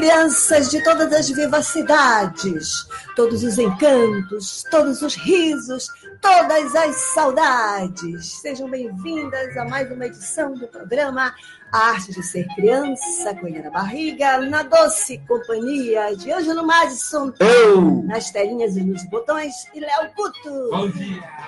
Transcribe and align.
crianças 0.00 0.70
de 0.70 0.82
todas 0.82 1.12
as 1.12 1.28
vivacidades, 1.28 2.88
todos 3.14 3.44
os 3.44 3.58
encantos, 3.58 4.64
todos 4.70 5.02
os 5.02 5.14
risos, 5.14 5.88
todas 6.22 6.74
as 6.74 6.96
saudades. 7.12 8.40
Sejam 8.40 8.70
bem-vindas 8.70 9.54
a 9.58 9.66
mais 9.66 9.92
uma 9.92 10.06
edição 10.06 10.54
do 10.54 10.66
programa 10.68 11.34
A 11.70 11.90
Arte 11.90 12.12
de 12.12 12.22
Ser 12.22 12.46
Criança, 12.54 13.34
Coelha 13.34 13.64
na 13.64 13.70
Barriga, 13.70 14.38
na 14.38 14.62
doce 14.62 15.18
companhia 15.28 16.16
de 16.16 16.32
Ângelo 16.32 16.66
Madison, 16.66 17.30
Eu. 17.38 18.02
nas 18.04 18.30
telinhas 18.30 18.78
e 18.78 18.82
nos 18.82 19.04
botões, 19.04 19.52
e 19.74 19.80
Léo 19.80 20.14
Couto, 20.16 20.94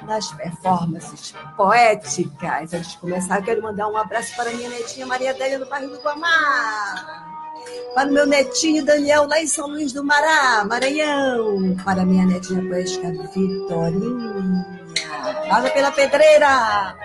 nas 0.03 0.31
performances 0.31 1.35
poéticas. 1.57 2.75
Antes 2.75 2.91
de 2.91 2.99
começar, 2.99 3.39
eu 3.39 3.45
quero 3.45 3.63
mandar 3.63 3.89
um 3.89 3.97
abraço 3.97 4.37
para 4.37 4.51
minha 4.51 4.69
netinha 4.69 5.07
Maria 5.07 5.31
Adélia 5.31 5.59
do 5.59 5.65
bairro 5.65 5.89
do 5.89 6.03
Guamá. 6.03 7.32
Para 7.95 8.09
o 8.09 8.13
meu 8.13 8.27
netinho 8.27 8.85
Daniel, 8.85 9.27
lá 9.27 9.41
em 9.41 9.47
São 9.47 9.69
Luís 9.69 9.93
do 9.93 10.03
Mará, 10.03 10.65
Maranhão. 10.65 11.77
Para 11.85 12.05
minha 12.05 12.25
netinha 12.25 12.63
poética 12.63 13.11
Vitorinha, 13.35 14.91
lá 15.49 15.71
pela 15.71 15.93
Pedreira. 15.93 16.97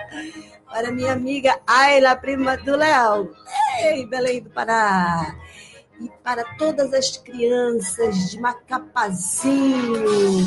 Para 0.66 0.90
minha 0.90 1.12
amiga 1.12 1.58
Ayla, 1.66 2.16
prima 2.16 2.56
do 2.56 2.76
Léo, 2.76 3.34
em 3.82 4.06
Belém 4.06 4.42
do 4.42 4.50
Pará. 4.50 5.34
E 6.00 6.08
para 6.22 6.44
todas 6.56 6.94
as 6.94 7.16
crianças 7.16 8.30
de 8.30 8.40
Macapazinho, 8.40 9.94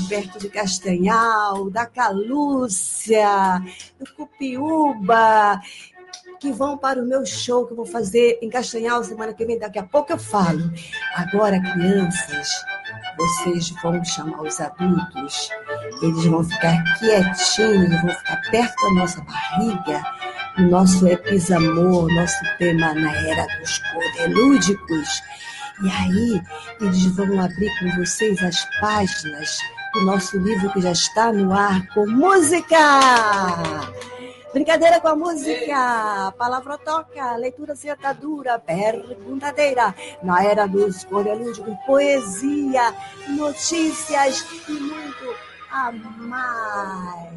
perto 0.07 0.39
de 0.39 0.47
Castanhal, 0.49 1.69
da 1.69 1.85
Calúcia, 1.85 3.61
do 3.99 4.13
Cupiúba, 4.13 5.59
que 6.41 6.51
vão 6.51 6.75
para 6.75 6.99
o 6.99 7.05
meu 7.05 7.23
show 7.23 7.67
que 7.67 7.73
eu 7.73 7.77
vou 7.77 7.85
fazer 7.85 8.39
em 8.41 8.49
Castanhal 8.49 9.03
semana 9.03 9.31
que 9.31 9.45
vem. 9.45 9.59
Daqui 9.59 9.77
a 9.77 9.83
pouco 9.83 10.11
eu 10.11 10.17
falo. 10.17 10.73
Agora, 11.15 11.61
crianças, 11.61 12.49
vocês 13.15 13.69
vão 13.83 14.03
chamar 14.03 14.41
os 14.41 14.59
adultos, 14.59 15.51
eles 16.01 16.25
vão 16.25 16.43
ficar 16.43 16.83
quietinhos, 16.97 18.01
vão 18.01 18.09
ficar 18.09 18.41
perto 18.49 18.75
da 18.81 18.93
nossa 18.95 19.21
barriga, 19.21 20.03
no 20.57 20.71
nosso 20.71 21.07
episamor, 21.07 22.11
nosso 22.11 22.43
tema 22.57 22.91
na 22.95 23.15
era 23.27 23.45
dos 23.59 23.79
codelúdicos. 23.93 25.21
E 25.83 25.89
aí, 25.91 26.41
eles 26.81 27.05
vão 27.15 27.39
abrir 27.39 27.69
com 27.79 28.01
vocês 28.01 28.43
as 28.43 28.65
páginas 28.79 29.59
do 29.93 30.05
nosso 30.05 30.39
livro 30.39 30.71
que 30.73 30.81
já 30.81 30.91
está 30.91 31.31
no 31.31 31.53
ar 31.53 31.85
com 31.93 32.07
música. 32.07 32.77
Brincadeira 34.53 34.99
com 34.99 35.07
a 35.07 35.15
música, 35.15 36.33
palavra 36.37 36.77
toca, 36.77 37.37
leitura 37.37 37.73
sem 37.73 37.89
atadura, 37.89 38.59
perguntadeira, 38.59 39.95
na 40.21 40.43
era 40.43 40.67
dos 40.67 41.05
coreolúdicos, 41.05 41.73
poesia, 41.85 42.93
notícias 43.29 44.45
e 44.67 44.73
muito 44.73 45.35
a 45.71 45.91
mais. 45.91 47.31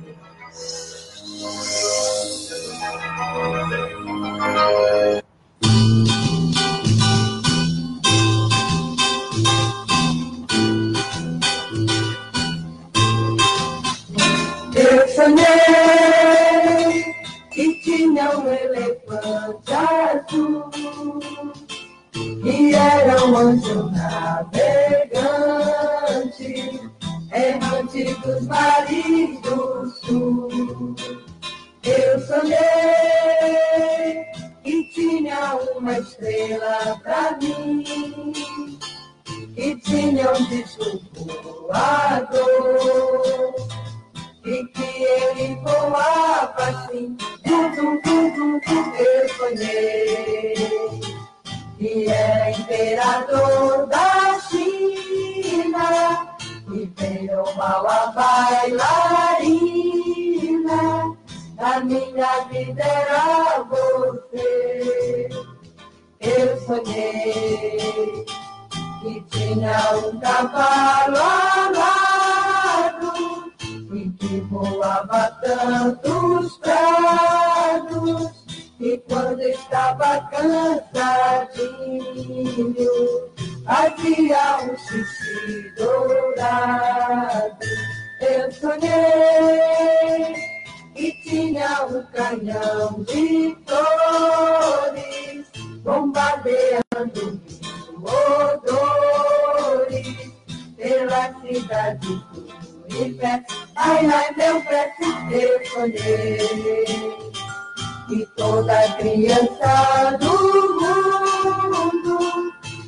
Tinha 18.14 18.38
um 18.38 18.46
elefante 18.46 19.72
azul 19.72 20.70
era 22.72 23.24
um 23.26 23.36
anjo 23.36 23.90
navegante, 23.90 24.60
errante 27.32 28.14
dos 28.20 28.46
mares 28.46 29.40
do 29.40 29.90
sul. 29.90 30.94
Eu 31.82 32.20
sonhei 32.20 32.56
que 34.62 34.84
tinha 34.94 35.58
uma 35.76 35.98
estrela 35.98 37.00
pra 37.02 37.36
mim, 37.38 38.32
que 39.56 39.76
tinha 39.80 40.32
um 40.32 40.44
disco 40.44 41.00
voador 41.66 43.54
e 44.44 44.64
que 44.66 45.02
ele 45.02 45.54
voava 45.56 46.54
assim. 46.58 47.16
Dum, 47.44 47.70
dum, 47.74 48.00
dum, 48.02 48.60
eu 48.98 49.28
sonhei 49.30 51.00
que 51.78 52.08
era 52.08 52.50
imperador 52.50 53.86
da 53.86 54.38
China 54.40 55.86
e 56.72 56.92
veio 56.96 57.44
mal 57.56 57.88
a 57.88 58.06
bailarina. 58.08 59.14
A 61.56 61.80
minha 61.80 62.40
vida 62.50 62.82
era 62.82 63.62
você. 63.62 65.28
Eu 66.20 66.60
sonhei 66.66 68.26
que 69.00 69.20
tinha 69.30 69.96
um 69.96 70.18
cavalo 70.20 71.16
alado 71.16 72.13
e 74.24 74.40
voava 74.40 75.30
tantos 75.42 76.56
prados, 76.58 78.32
e 78.80 78.98
quando 79.08 79.42
estava 79.42 80.20
cansadinho, 80.30 80.84
havia 83.66 84.58
um 84.62 84.76
xixi 84.78 85.72
dourado. 85.76 87.66
Eu 88.20 88.50
sonhei 88.52 90.34
que 90.94 91.12
tinha 91.22 91.86
um 91.86 92.02
canhão 92.06 93.04
de 93.04 93.56
flores, 93.66 95.46
bombardeando 95.82 97.40
odores 98.04 99.14
pela 100.76 101.32
cidade 101.40 102.33
do 102.94 103.04
e 103.04 103.14
pé. 103.14 103.44
Ai, 103.76 104.06
ai, 104.06 104.34
meu 104.36 104.60
pé, 104.62 104.94
eu 105.30 105.66
sonhei. 105.66 107.32
E 108.08 108.26
toda 108.36 108.92
criança 108.94 110.16
do 110.20 110.32
mundo, 111.70 112.18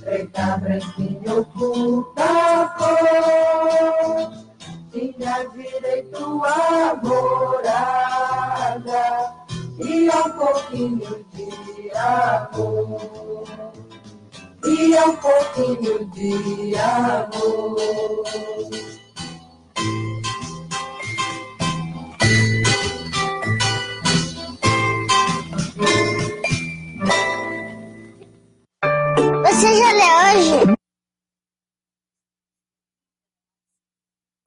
preta, 0.00 0.58
branquinha, 0.58 1.34
oculta 1.34 2.74
cor, 2.78 4.30
tinha 4.92 5.44
direito 5.54 6.42
à 6.44 6.94
morada 7.02 8.24
e 9.78 10.08
a 10.10 10.18
um 10.18 10.30
pouquinho 10.30 11.26
de 11.32 11.90
amor. 11.96 13.44
E 14.64 14.96
a 14.96 15.04
um 15.06 15.16
pouquinho 15.16 16.04
de 16.10 16.76
amor. 16.76 18.26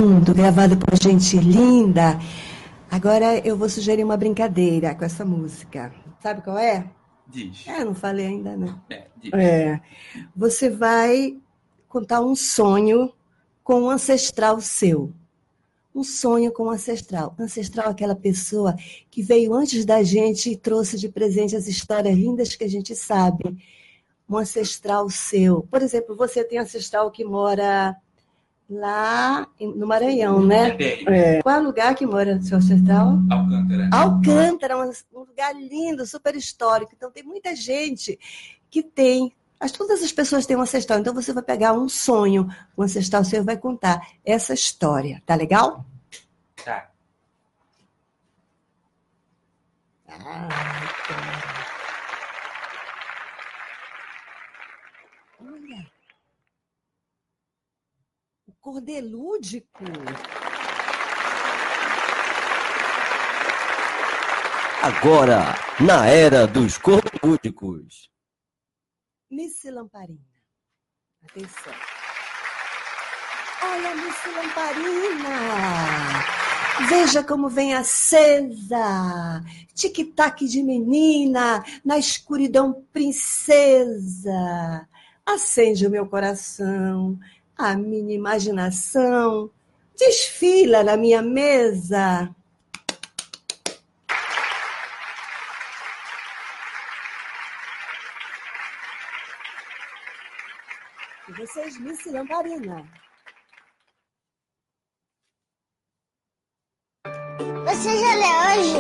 Mundo, 0.01 0.33
gravado 0.33 0.77
por 0.77 0.95
gente 0.97 1.35
linda. 1.35 2.17
Agora 2.89 3.37
eu 3.45 3.57
vou 3.57 3.67
sugerir 3.67 4.01
uma 4.01 4.15
brincadeira 4.15 4.95
com 4.95 5.03
essa 5.03 5.25
música. 5.25 5.93
Sabe 6.23 6.41
qual 6.41 6.57
é? 6.57 6.89
Diz. 7.27 7.67
É, 7.67 7.83
não 7.83 7.93
falei 7.93 8.27
ainda, 8.27 8.55
né? 8.55 8.79
É, 8.89 9.07
diz. 9.17 9.33
É. 9.33 9.81
Você 10.33 10.69
vai 10.69 11.37
contar 11.89 12.21
um 12.21 12.33
sonho 12.33 13.11
com 13.61 13.81
um 13.81 13.89
ancestral 13.89 14.61
seu. 14.61 15.11
Um 15.93 16.01
sonho 16.01 16.53
com 16.53 16.67
um 16.67 16.69
ancestral. 16.69 17.35
Ancestral 17.37 17.87
é 17.87 17.91
aquela 17.91 18.15
pessoa 18.15 18.77
que 19.11 19.21
veio 19.21 19.53
antes 19.53 19.83
da 19.83 20.01
gente 20.01 20.51
e 20.51 20.55
trouxe 20.55 20.97
de 20.97 21.09
presente 21.09 21.57
as 21.57 21.67
histórias 21.67 22.15
lindas 22.15 22.55
que 22.55 22.63
a 22.63 22.69
gente 22.69 22.95
sabe. 22.95 23.61
Um 24.29 24.37
ancestral 24.37 25.09
seu. 25.09 25.63
Por 25.63 25.81
exemplo, 25.81 26.15
você 26.15 26.41
tem 26.41 26.57
ancestral 26.57 27.11
que 27.11 27.25
mora 27.25 27.97
lá 28.69 29.47
no 29.59 29.87
Maranhão, 29.87 30.45
né? 30.45 30.77
É. 30.79 31.37
É. 31.37 31.41
Qual 31.41 31.55
é 31.55 31.59
o 31.59 31.63
lugar 31.63 31.95
que 31.95 32.05
mora 32.05 32.35
o 32.35 32.41
seu 32.41 32.57
ancestral? 32.57 33.17
Alcântara. 33.29 33.89
Alcântara, 33.91 34.77
um 34.77 34.91
um 35.13 35.19
lugar 35.21 35.55
lindo, 35.55 36.05
super 36.05 36.35
histórico. 36.35 36.91
Então, 36.95 37.11
tem 37.11 37.23
muita 37.23 37.55
gente 37.55 38.19
que 38.69 38.83
tem. 38.83 39.33
Mas 39.59 39.71
todas 39.71 40.03
as 40.03 40.11
pessoas 40.11 40.45
têm 40.45 40.55
um 40.55 40.61
ancestral. 40.61 40.99
Então, 40.99 41.13
você 41.13 41.33
vai 41.33 41.43
pegar 41.43 41.73
um 41.73 41.89
sonho, 41.89 42.47
um 42.77 42.83
ancestral 42.83 43.23
seu 43.23 43.41
e 43.41 43.45
vai 43.45 43.57
contar 43.57 44.07
essa 44.23 44.53
história. 44.53 45.21
Tá 45.25 45.35
legal? 45.35 45.85
Tá. 46.63 46.89
Olha, 55.41 55.87
cordelúdico. 58.59 59.83
Agora, 64.81 65.55
na 65.79 66.07
era 66.07 66.47
dos 66.47 66.77
cordelúdicos. 66.77 68.09
Miss 69.29 69.63
Lamparina. 69.65 70.19
Atenção. 71.23 71.73
Olha, 73.61 73.95
Miss 73.95 74.15
Lamparina. 74.35 75.29
Veja 76.87 77.23
como 77.23 77.49
vem 77.49 77.75
acesa. 77.75 79.43
Tic-tac 79.73 80.45
de 80.47 80.63
menina, 80.63 81.63
na 81.83 81.97
escuridão 81.97 82.85
princesa. 82.93 84.87
Acende 85.25 85.85
o 85.85 85.91
meu 85.91 86.07
coração, 86.07 87.19
a 87.59 87.75
minha 87.75 88.15
imaginação. 88.15 89.51
Desfila 89.97 90.81
na 90.81 90.95
minha 90.95 91.21
mesa. 91.21 92.33
E 101.27 101.33
vocês, 101.33 101.77
Miss 101.79 102.05
Lamparina. 102.05 102.87
Você 107.65 107.99
já 107.99 108.15
leu 108.15 108.37
hoje? 108.47 108.73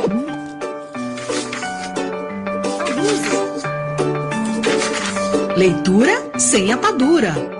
Leitura 5.57 6.39
sem 6.39 6.71
atadura. 6.71 7.58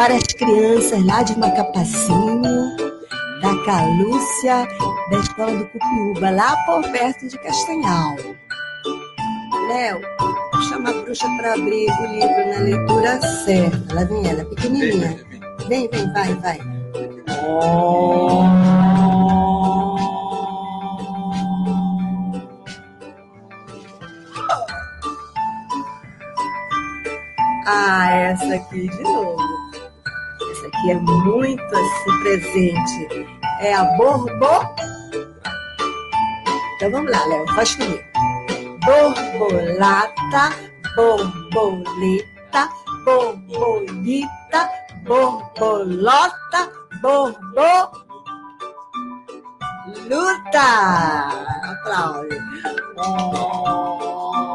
Para 0.00 0.14
as 0.14 0.22
crianças 0.22 1.04
lá 1.04 1.22
de 1.22 1.38
Macapacinho, 1.38 2.74
da 3.42 3.64
Calúcia, 3.66 4.66
da 5.10 5.18
Escola 5.18 5.58
do 5.58 5.66
Cupiúba, 5.66 6.30
lá 6.30 6.56
por 6.64 6.82
perto 6.90 7.28
de 7.28 7.38
Castanhal. 7.38 8.16
Léo, 9.68 10.00
chama 10.70 10.88
a 10.88 11.02
bruxa 11.02 11.28
para 11.36 11.52
abrir 11.52 11.90
o 11.90 12.06
livro 12.06 12.48
na 12.48 12.60
leitura 12.60 13.20
certa. 13.44 13.94
Lá 13.94 14.04
vem 14.04 14.26
ela, 14.26 14.42
pequenininha. 14.46 15.22
Vem, 15.68 15.86
vem, 15.90 16.12
vai, 16.14 16.34
vai. 16.36 16.60
Ah, 27.66 28.10
essa 28.10 28.54
aqui 28.54 28.88
de 28.88 29.02
novo. 29.02 29.49
Aqui 30.80 30.92
é 30.92 30.94
muito 30.94 31.62
assim 31.62 32.20
presente. 32.22 33.28
É 33.60 33.74
a 33.74 33.84
borbo. 33.98 34.30
Então 36.76 36.90
vamos 36.90 37.10
lá, 37.10 37.22
Léo, 37.26 37.46
faz 37.48 37.74
comigo. 37.74 38.02
Borbolata, 38.86 40.56
borboleta, 40.96 42.70
borbolita, 43.04 44.70
borbolota, 45.04 46.72
borbo. 47.02 48.00
Luta! 50.08 50.70
Aplaude. 51.62 52.38
Perguntadeira, 52.96 54.49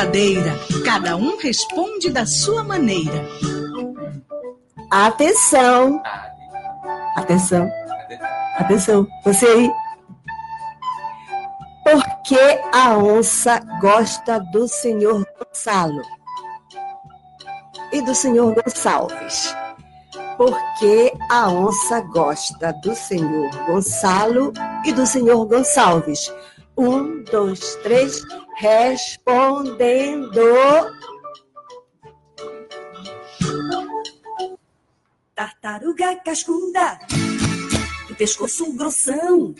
perguntadeira. 0.00 0.58
Cada 0.84 1.16
um 1.16 1.36
responde 1.36 2.10
da 2.10 2.24
sua 2.24 2.62
maneira. 2.62 3.26
Atenção, 4.90 6.02
atenção, 7.16 7.70
atenção. 8.56 9.06
Você 9.24 9.46
aí. 9.46 9.70
Por 11.84 12.02
que 12.22 12.60
a 12.72 12.96
onça 12.96 13.60
gosta 13.80 14.38
do 14.38 14.68
senhor 14.68 15.26
Gonçalo? 15.38 16.02
E 17.92 18.00
do 18.02 18.14
senhor 18.14 18.54
Gonçalves? 18.54 19.54
Por 20.36 20.56
que 20.78 21.12
a 21.28 21.50
onça 21.50 22.00
gosta 22.00 22.72
do 22.74 22.94
senhor 22.94 23.50
Gonçalo 23.66 24.52
e 24.84 24.92
do 24.92 25.04
senhor 25.04 25.44
Gonçalves? 25.46 26.32
Um, 26.76 27.24
dois, 27.24 27.74
três, 27.82 28.22
respondendo. 28.60 30.40
Tartaruga 35.34 36.16
cascuda, 36.16 36.98
do 38.06 38.14
pescoço 38.14 38.70
grossão, 38.74 39.54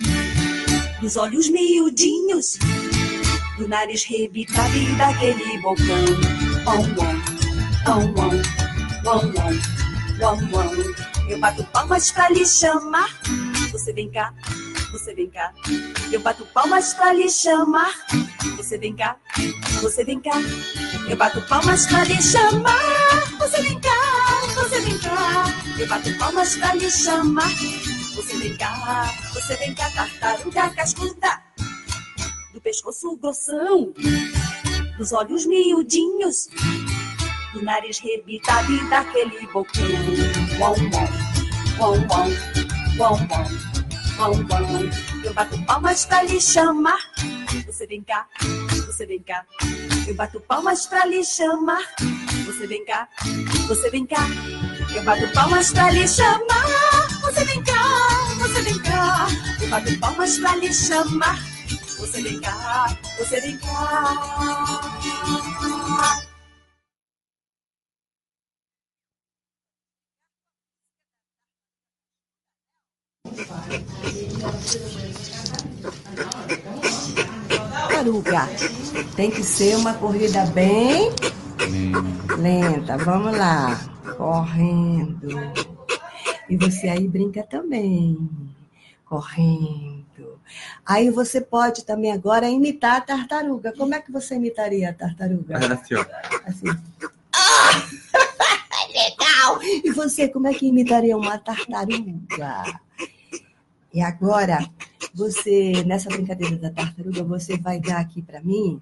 dos 1.00 1.17
olhos 1.17 1.49
miudinhos, 1.49 2.58
do 3.56 3.67
nariz 3.67 4.05
rebitado 4.05 4.76
e 4.76 4.94
daquele 4.97 5.58
bocão. 5.62 6.05
Om, 6.67 6.85
om, 7.88 7.97
om, 7.97 8.12
om, 9.06 9.32
om, 10.20 10.29
om, 10.29 10.38
om. 10.54 11.30
Eu 11.30 11.38
bato 11.40 11.64
palmas 11.73 12.12
pra 12.12 12.28
lhe 12.28 12.45
chamar. 12.45 13.09
Você 13.73 13.95
vem 13.95 14.11
cá, 14.11 14.35
você 14.90 15.14
vem 15.14 15.30
cá. 15.30 15.52
Eu 16.12 16.20
bato 16.20 16.44
palmas 16.47 16.94
pra 16.94 17.12
lhe 17.12 17.30
chamar. 17.30 17.94
Você 18.56 18.76
vem 18.78 18.94
cá, 18.94 19.16
você 19.80 20.04
vem 20.04 20.20
cá. 20.20 20.32
Eu 21.09 21.16
bato 21.16 21.40
palmas 21.42 21.87
pra 21.87 22.04
lhe 22.04 22.20
chamar. 22.20 23.30
Você 23.38 23.62
vem 23.62 23.80
cá, 23.80 23.90
você 24.54 24.80
vem 24.80 24.99
cá. 24.99 25.44
Eu 25.78 25.88
bato 25.88 26.18
palmas 26.18 26.56
pra 26.56 26.75
lhe 26.75 26.90
chamar. 26.90 27.50
Você 28.14 28.37
vem 28.37 28.56
cá, 28.56 29.14
você 29.32 29.56
vem 29.56 29.75
cá, 29.75 29.90
tartaruga 29.90 30.70
cascuda. 30.70 31.42
Do 32.52 32.61
pescoço 32.61 33.16
grossão, 33.16 33.94
dos 34.99 35.12
olhos 35.12 35.47
miudinhos, 35.47 36.49
do 37.52 37.62
nariz 37.62 37.99
rebitado 38.00 38.73
e 38.73 38.90
daquele 38.90 39.47
bocão. 39.47 39.85
Uom, 40.59 40.75
uom, 41.80 41.97
uom, 41.97 42.06
uom, 42.11 42.28
uom, 42.99 43.16
uom, 43.16 43.70
uom, 44.29 44.41
uom. 44.41 44.91
Eu 45.25 45.35
bato 45.35 45.65
palmas 45.65 46.05
pra 46.05 46.23
lhe 46.23 46.41
chamar. 46.41 46.99
Você 47.67 47.87
vem 47.87 48.03
cá, 48.03 48.27
você 48.87 49.07
vem 49.07 49.23
cá. 49.23 49.45
Eu 50.07 50.15
bato 50.15 50.41
palmas 50.41 50.87
pra 50.87 51.07
lhe 51.07 51.25
chamar. 51.25 51.83
Você 52.47 52.67
vem 52.67 52.85
cá, 52.85 53.09
você 53.69 53.91
vem 53.91 54.07
cá. 54.07 54.27
Eu 54.95 55.03
bato 55.05 55.29
palmas 55.33 55.73
pra 55.73 55.91
lhe 55.91 56.07
chamar. 56.07 56.67
Você 57.23 57.45
vem 57.45 57.62
cá, 57.62 57.83
você 58.39 58.62
vem 58.62 58.79
cá. 58.81 59.27
Eu 59.61 59.69
bato 59.69 59.99
palmas 59.99 60.39
pra 60.39 60.57
lhe 60.57 60.73
chamar. 60.73 61.39
Você 61.99 62.23
vem 62.23 62.41
cá, 62.41 62.97
você 63.19 63.41
vem 63.41 63.57
cá. 63.59 65.39
Tartaruga. 78.30 78.49
Tem 79.16 79.30
que 79.30 79.42
ser 79.42 79.76
uma 79.76 79.94
corrida 79.94 80.44
bem 80.46 81.10
lenta. 82.38 82.96
Vamos 82.99 83.37
lá. 83.37 83.78
Correndo. 84.16 85.28
E 86.49 86.56
você 86.56 86.88
aí 86.88 87.06
brinca 87.08 87.42
também. 87.42 88.30
Correndo. 89.04 90.38
Aí 90.87 91.10
você 91.10 91.40
pode 91.40 91.84
também 91.84 92.12
agora 92.12 92.49
imitar 92.49 92.96
a 92.96 93.00
tartaruga. 93.00 93.72
Como 93.76 93.94
é 93.94 94.00
que 94.00 94.12
você 94.12 94.37
imitaria 94.37 94.90
a 94.90 94.94
tartaruga? 94.94 95.58
Assim, 95.58 95.94
ó. 95.94 96.04
Assim. 96.46 96.66
Ah! 97.34 97.88
Legal! 98.90 99.62
E 99.62 99.90
você, 99.92 100.28
como 100.28 100.49
é 100.49 100.54
que 100.54 100.66
imitaria 100.66 101.16
uma 101.16 101.38
tartaruga? 101.38 102.80
E 103.92 104.00
agora, 104.00 104.68
você, 105.14 105.85
nessa 105.85 106.09
brincadeira 106.09 106.57
da 106.57 106.71
tartaruga, 106.71 107.23
você 107.25 107.57
vai 107.59 107.81
dar 107.81 108.00
aqui 108.00 108.23
para 108.23 108.40
mim, 108.40 108.81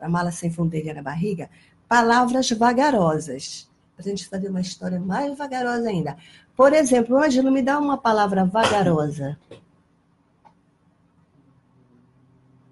a 0.00 0.08
mala 0.08 0.30
sem 0.30 0.50
fundeirinha 0.50 0.94
na 0.94 1.02
barriga, 1.02 1.50
palavras 1.88 2.50
vagarosas. 2.50 3.68
Para 3.96 4.06
a 4.06 4.08
gente 4.08 4.28
fazer 4.28 4.48
uma 4.48 4.60
história 4.60 4.98
mais 4.98 5.36
vagarosa 5.36 5.88
ainda. 5.88 6.16
Por 6.56 6.72
exemplo, 6.72 7.18
Ângelo, 7.18 7.50
me 7.50 7.62
dá 7.62 7.78
uma 7.78 7.98
palavra 7.98 8.44
vagarosa. 8.44 9.38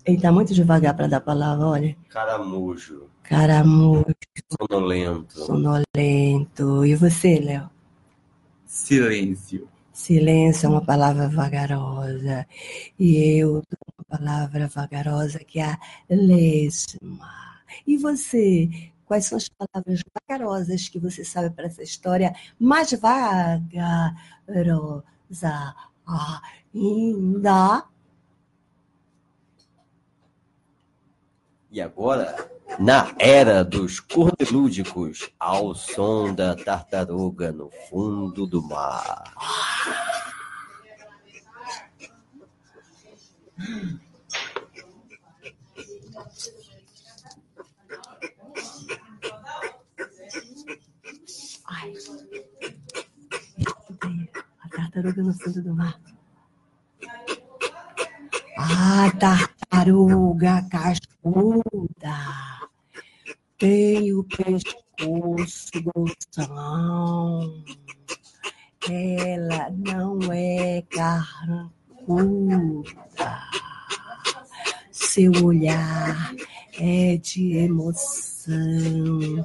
Ele 0.05 0.17
está 0.17 0.33
muito 0.33 0.55
devagar 0.55 0.97
para 0.97 1.07
dar 1.07 1.21
palavra, 1.21 1.67
olha. 1.67 1.97
Caramujo. 2.09 3.11
Caramujo, 3.23 4.07
Sonolento. 4.59 5.39
sonolento. 5.39 6.87
E 6.87 6.95
você, 6.95 7.39
Léo? 7.39 7.69
Silêncio. 8.65 9.69
Silêncio 9.99 10.67
é 10.67 10.71
uma 10.71 10.85
palavra 10.85 11.29
vagarosa. 11.29 12.47
E 12.99 13.17
eu 13.41 13.55
dou 13.69 13.79
uma 13.99 14.19
palavra 14.19 14.69
vagarosa 14.69 15.41
que 15.41 15.59
é 15.59 15.73
a 15.73 15.79
lesma. 16.09 17.29
E 17.87 17.97
você? 17.99 18.71
Quais 19.05 19.25
são 19.27 19.37
as 19.37 19.49
palavras 19.49 20.01
vagarosas 20.15 20.89
que 20.89 21.01
você 21.01 21.25
sabe 21.25 21.51
para 21.51 21.67
essa 21.67 21.83
história 21.83 22.33
mais 22.61 22.93
vagarosa 22.93 24.15
ainda? 26.73 27.85
E 31.79 31.81
agora, 31.81 32.35
na 32.77 33.15
era 33.21 33.63
dos 33.63 34.01
cordelúdicos, 34.01 35.31
ao 35.39 35.77
som 35.77 36.35
da 36.35 36.57
tartaruga 36.57 37.53
no 37.53 37.71
fundo 37.89 38.49
do 38.49 38.61
mar. 38.61 39.33
Ai. 51.65 51.95
A 54.65 54.69
tartaruga 54.69 55.23
no 55.23 55.33
fundo 55.33 55.63
do 55.63 55.75
mar. 55.77 56.01
A 58.57 59.13
tartaruga 59.17 60.67
cascuda 60.69 61.18
tem 63.59 64.13
o 64.13 64.25
pescoço 64.25 65.71
grossão. 65.83 67.65
Ela 68.89 69.71
não 69.71 70.19
é 70.33 70.83
carrancuda. 70.91 72.85
Seu 74.91 75.33
olhar 75.45 76.35
é 76.79 77.17
de 77.17 77.57
emoção. 77.57 79.45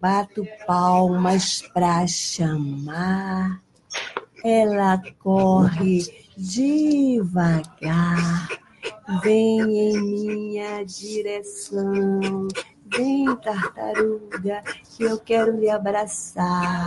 Bato 0.00 0.46
palmas 0.66 1.62
pra 1.72 2.06
chamar. 2.06 3.62
Ela 4.44 5.00
corre 5.18 6.06
devagar. 6.36 7.38
Vem 9.22 9.60
em 9.60 9.98
minha 9.98 10.84
direção. 10.84 12.46
Vem, 12.84 13.34
tartaruga, 13.36 14.62
que 14.96 15.04
eu 15.04 15.18
quero 15.18 15.58
lhe 15.58 15.70
abraçar. 15.70 16.86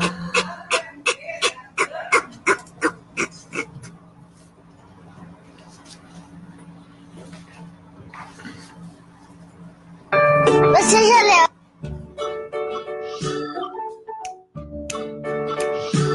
Você 10.75 10.97
já 11.07 11.21
leu? 11.23 11.49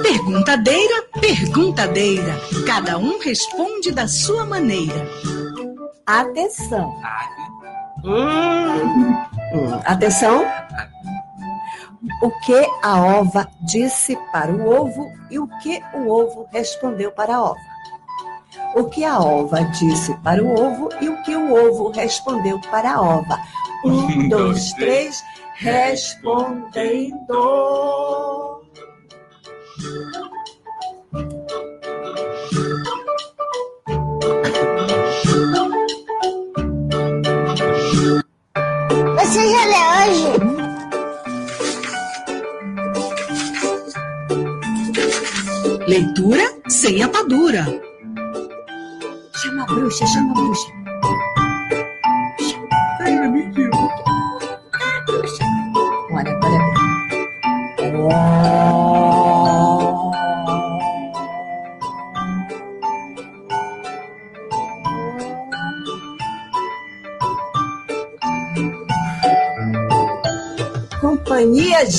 Perguntadeira, 0.03 1.03
perguntadeira. 1.21 2.41
Cada 2.65 2.97
um 2.97 3.19
responde 3.19 3.91
da 3.91 4.07
sua 4.07 4.45
maneira. 4.45 5.09
Atenção. 6.07 6.95
Hum, 8.05 9.17
Atenção. 9.85 10.45
O 12.23 12.31
que 12.41 12.65
a 12.83 13.03
ova 13.03 13.49
disse 13.63 14.17
para 14.31 14.53
o 14.53 14.69
ovo 14.69 15.11
e 15.31 15.39
o 15.39 15.49
que 15.59 15.83
o 15.93 16.09
ovo 16.09 16.47
respondeu 16.53 17.11
para 17.11 17.37
a 17.37 17.43
ova. 17.43 17.61
O 18.77 18.85
que 18.85 19.05
a 19.05 19.19
ova 19.19 19.65
disse 19.65 20.15
para 20.19 20.43
o 20.43 20.53
ovo 20.53 20.89
e 21.01 21.09
o 21.09 21.21
que 21.25 21.35
o 21.35 21.53
ovo 21.53 21.91
respondeu 21.91 22.61
para 22.71 22.95
a 22.95 23.01
ova. 23.01 23.39
Um, 23.85 24.29
dois, 24.29 24.73
três, 24.73 25.23
respondendo. 25.55 27.27
Já 39.37 39.43
leu 39.43 39.85
hoje? 39.99 40.25
Leitura 45.87 46.45
sem 46.69 47.03
atadura. 47.03 47.67
Chama 49.35 49.65
a 49.65 49.67
bruxa, 49.67 50.07
chama 50.07 50.33
a 50.33 50.35
bruxa. 50.35 50.76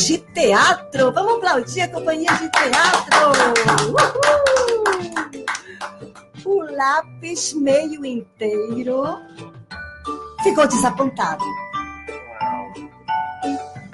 De 0.06 0.20
teatro. 0.20 1.12
Vamos 1.12 1.38
aplaudir 1.38 1.82
a 1.82 1.88
companhia 1.88 2.32
de 2.34 2.48
teatro. 2.52 3.32
Uhul. 3.90 3.96
O 6.46 6.62
lápis 6.76 7.54
meio 7.54 8.06
inteiro 8.06 9.04
ficou 10.44 10.68
desapontado. 10.68 11.44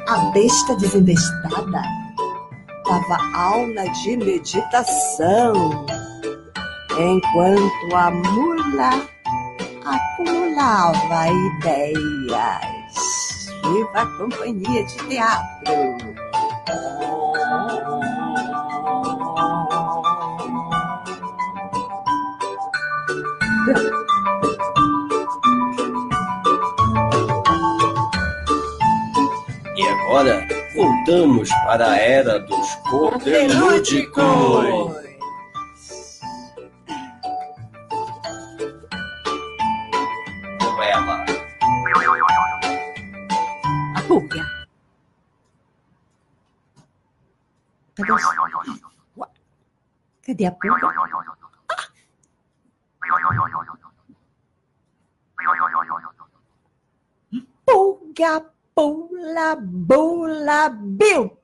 A 0.07 0.17
besta 0.31 0.75
desembestada 0.75 1.81
dava 2.85 3.17
aula 3.35 3.87
de 4.03 4.17
meditação, 4.17 5.85
enquanto 6.99 7.95
a 7.95 8.11
mula 8.11 9.07
acumulava 9.85 11.29
ideias. 11.29 12.73
Viva 13.63 14.01
a 14.01 14.05
companhia 14.17 14.83
de 14.83 14.97
teatro! 15.07 15.73
E 29.75 29.87
agora, 29.87 30.47
voltamos 30.75 31.49
para 31.65 31.91
a 31.91 31.97
era 31.97 32.39
dos 32.39 32.75
cordelúdicos. 32.89 35.02
Cadê 50.33 50.45
a 50.47 50.51
pomba? 50.51 50.77
Ah! 51.69 51.87
Pulga, 57.65 58.45
pula, 58.73 59.55
bula, 59.55 60.69
biu. 60.69 61.37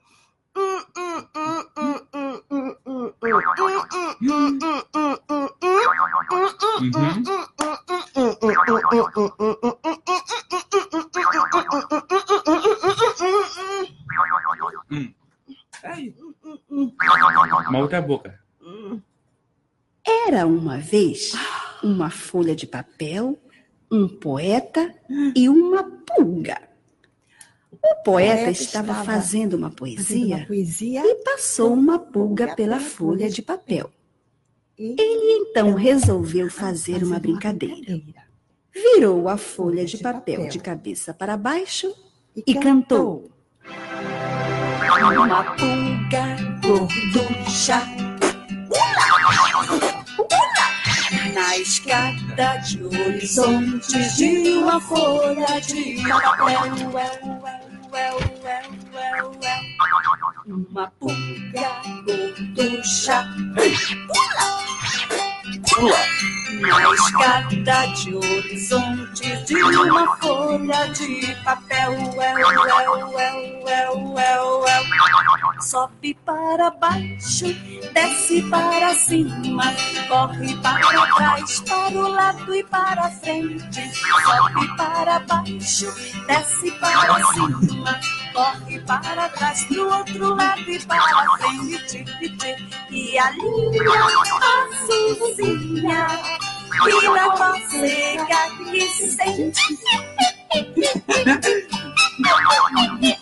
Uma 17.70 17.80
outra 17.80 18.02
boca. 18.02 18.39
Era 20.10 20.48
uma 20.48 20.78
vez 20.78 21.34
uma 21.84 22.10
folha 22.10 22.56
de 22.56 22.66
papel, 22.66 23.38
um 23.92 24.08
poeta 24.08 24.94
e 25.36 25.48
uma 25.48 25.84
pulga. 25.84 26.60
O 27.72 28.04
poeta 28.04 28.04
poeta 28.04 28.50
estava 28.50 28.92
estava 28.92 29.04
fazendo 29.04 29.54
uma 29.54 29.70
Fazendo 29.70 29.78
poesia 29.78 30.36
uma 30.38 30.46
poesia 30.48 31.02
e 31.06 31.16
passou 31.24 31.74
uma 31.74 32.00
pulga 32.00 32.56
pela 32.56 32.80
folha 32.80 33.30
de 33.30 33.44
papel. 33.44 33.92
Ele 34.78 35.50
então 35.50 35.74
resolveu 35.76 36.50
fazer 36.50 37.04
uma 37.04 37.20
brincadeira. 37.20 38.02
Virou 38.74 39.30
a 39.30 39.38
folha 39.38 39.86
de 39.86 40.00
papel 40.00 40.48
de 40.48 40.58
cabeça 40.58 41.14
para 41.14 41.38
baixo 41.38 41.94
e 42.36 42.56
cantou. 42.56 43.30
Uma 45.02 45.44
pulga 45.56 46.36
gorducha 46.62 48.09
escada 51.62 52.58
de 52.58 52.84
horizontes 52.84 54.16
de 54.16 54.50
uma 54.58 54.80
folha 54.80 55.60
de 55.62 56.02
papel. 56.08 56.60
Uma 60.48 60.92
pulga 61.00 61.82
gorducha 62.06 63.28
Pula! 65.76 66.20
na 66.62 66.94
escada 66.94 67.88
de 67.94 68.16
horizontes 68.16 69.46
de 69.46 69.56
uma 69.56 70.18
folha 70.18 70.88
de 70.94 71.36
papel. 71.44 71.70
Sobe 75.62 76.14
para 76.26 76.70
baixo, 76.70 77.54
desce 77.94 78.42
para 78.44 78.96
cima, 78.96 79.66
corre 80.08 80.56
para 80.58 81.16
trás, 81.16 81.60
para 81.62 82.00
o 82.00 82.08
lado 82.08 82.56
e 82.56 82.64
para 82.64 83.12
frente. 83.12 83.92
Sobe 83.94 84.78
para 84.78 85.20
baixo, 85.20 85.94
desce 86.28 86.72
para 86.80 87.34
cima, 87.34 88.00
corre 88.34 88.80
para 88.80 89.30
trás, 89.30 89.66
pro 89.66 89.90
outro 89.94 90.36
lado 90.36 90.72
e 90.72 90.80
para 90.86 91.26
frente. 91.38 92.06
E 92.90 93.20
a 93.20 93.32
linha 93.32 94.06
azulzinha 94.64 96.08
que 96.84 97.10
na 97.10 97.30
cocega 97.32 98.50
que 98.72 98.88
sente. 98.88 99.60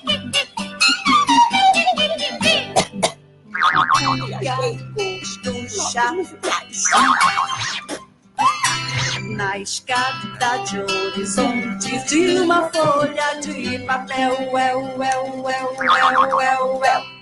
Na 9.35 9.57
escada 9.57 10.57
de 10.65 10.79
horizontes 10.79 12.03
de 12.09 12.39
uma 12.39 12.69
folha 12.69 13.39
de 13.41 13.79
papel, 13.79 14.51
well, 14.51 14.97
well, 14.97 15.43
well, 15.43 15.75
well, 15.77 16.35
well, 16.35 16.79
well. 16.79 17.17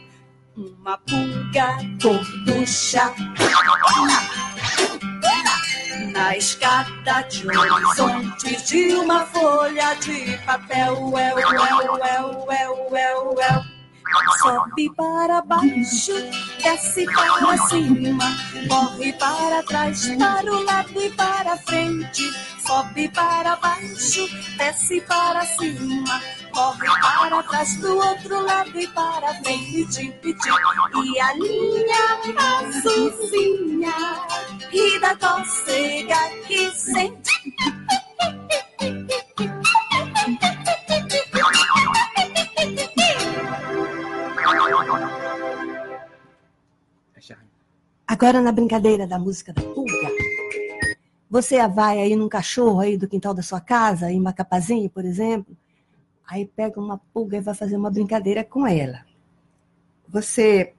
uma 0.58 0.98
pulga 1.00 1.78
gorducha 2.02 3.14
na 6.14 6.38
escada 6.38 7.24
de 7.30 7.46
horizontes 7.46 8.70
de 8.70 8.96
uma 8.96 9.26
folha 9.26 9.96
de 9.96 10.38
papel, 10.46 11.12
well, 11.12 11.36
well, 11.36 12.00
well, 12.00 12.46
well, 12.48 12.88
well, 12.90 13.36
well. 13.36 13.75
Sobe 14.42 14.90
para 14.96 15.42
baixo, 15.42 16.14
desce 16.62 17.06
para 17.06 17.58
cima, 17.68 18.26
corre 18.68 19.14
para 19.14 19.64
trás, 19.64 20.08
para 20.18 20.54
o 20.54 20.64
lado 20.64 21.02
e 21.02 21.10
para 21.12 21.58
frente. 21.58 22.24
Sobe 22.66 23.10
para 23.10 23.56
baixo, 23.56 24.28
desce 24.58 25.02
para 25.02 25.46
cima, 25.46 26.22
corre 26.54 26.88
para 27.02 27.44
trás, 27.44 27.76
do 27.78 27.98
outro 27.98 28.42
lado 28.42 28.80
e 28.80 28.88
para 28.90 29.34
frente. 29.44 30.14
E 30.24 31.20
a 31.20 31.34
linha 31.34 32.06
azulzinha, 32.60 33.96
e 34.72 35.00
da 35.00 35.16
cocega 35.16 36.30
que 36.48 36.72
sente. 36.72 37.56
Agora 48.08 48.40
na 48.40 48.52
brincadeira 48.52 49.08
da 49.08 49.18
música 49.18 49.52
da 49.52 49.64
pulga, 49.64 50.12
você 51.30 51.68
vai 51.68 52.00
aí 52.00 52.16
num 52.16 52.30
cachorro 52.30 52.80
aí 52.80 52.98
do 52.98 53.08
quintal 53.08 53.34
da 53.34 53.42
sua 53.42 53.60
casa, 53.60 54.12
em 54.12 54.20
Macapazinho, 54.20 54.90
por 54.90 55.04
exemplo, 55.04 55.58
aí 56.28 56.46
pega 56.46 56.80
uma 56.80 57.00
pulga 57.12 57.38
e 57.38 57.42
vai 57.42 57.56
fazer 57.56 57.76
uma 57.76 57.90
brincadeira 57.90 58.44
com 58.44 58.68
ela. 58.68 59.04
Você 60.08 60.74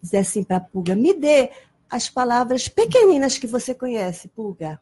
diz 0.00 0.14
assim 0.14 0.42
para 0.42 0.56
a 0.56 0.60
pulga, 0.60 0.96
me 0.96 1.12
dê 1.12 1.50
as 1.88 2.08
palavras 2.08 2.66
pequeninas 2.66 3.38
que 3.38 3.46
você 3.46 3.74
conhece, 3.74 4.28
pulga, 4.28 4.80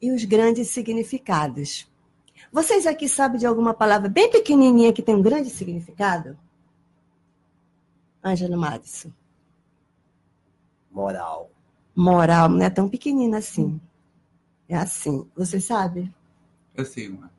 e 0.00 0.12
os 0.12 0.24
grandes 0.24 0.68
significados. 0.68 1.90
Vocês 2.52 2.86
aqui 2.86 3.08
sabem 3.08 3.38
de 3.38 3.46
alguma 3.46 3.74
palavra 3.74 4.08
bem 4.08 4.30
pequenininha 4.30 4.92
que 4.92 5.02
tem 5.02 5.16
um 5.16 5.22
grande 5.22 5.50
significado? 5.50 6.38
Ângela 8.24 8.56
Madison. 8.56 9.12
Moral. 10.90 11.50
Moral, 11.94 12.48
não 12.48 12.64
é 12.64 12.70
tão 12.70 12.88
pequenina 12.88 13.38
assim. 13.38 13.80
É 14.68 14.76
assim. 14.76 15.28
Você 15.36 15.60
sabe? 15.60 16.12
Eu 16.74 16.84
sei 16.84 17.08
uma. 17.08 17.30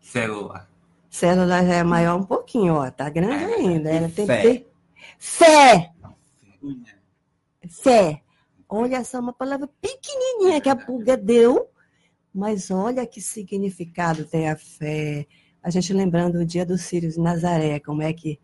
Célula. 0.00 0.68
Célula 1.08 1.64
já 1.64 1.74
é 1.74 1.82
maior 1.82 2.18
um 2.18 2.24
pouquinho, 2.24 2.74
ó. 2.74 2.90
Tá 2.90 3.08
grande 3.08 3.44
ainda. 3.54 3.90
Ela 3.90 4.08
tem 4.08 4.26
Fé. 4.26 4.42
que 4.42 4.70
Fé! 5.18 5.92
Fé. 7.68 8.22
Olha 8.68 9.02
só, 9.04 9.18
uma 9.18 9.32
palavra 9.32 9.68
pequenininha 9.80 10.60
que 10.60 10.68
a 10.68 10.76
pulga 10.76 11.16
deu, 11.16 11.68
mas 12.32 12.70
olha 12.70 13.06
que 13.06 13.20
significado 13.20 14.24
tem 14.24 14.48
a 14.48 14.56
fé. 14.56 15.26
A 15.62 15.70
gente 15.70 15.92
lembrando 15.92 16.36
o 16.38 16.44
dia 16.44 16.64
do 16.64 16.78
Sírios 16.78 17.14
de 17.14 17.20
Nazaré, 17.20 17.80
como 17.80 18.02
é 18.02 18.12
que, 18.12 18.38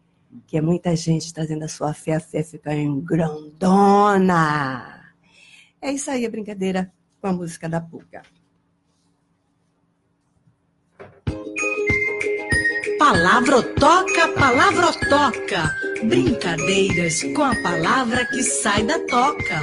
que 0.46 0.56
é 0.56 0.60
muita 0.60 0.94
gente 0.94 1.32
trazendo 1.32 1.64
a 1.64 1.68
sua 1.68 1.94
fé, 1.94 2.16
a 2.16 2.20
fé 2.20 2.42
fica 2.42 2.74
em 2.74 3.00
grandona. 3.00 4.96
É 5.80 5.92
isso 5.92 6.10
aí, 6.10 6.26
a 6.26 6.30
brincadeira 6.30 6.92
com 7.20 7.28
a 7.28 7.32
música 7.32 7.68
da 7.68 7.80
pulga. 7.80 8.22
Palavrotoca, 12.98 14.28
palavrotoca. 14.38 15.74
Brincadeiras 16.02 17.22
com 17.34 17.44
a 17.44 17.54
palavra 17.62 18.26
que 18.26 18.42
sai 18.42 18.82
da 18.84 18.98
toca. 19.06 19.60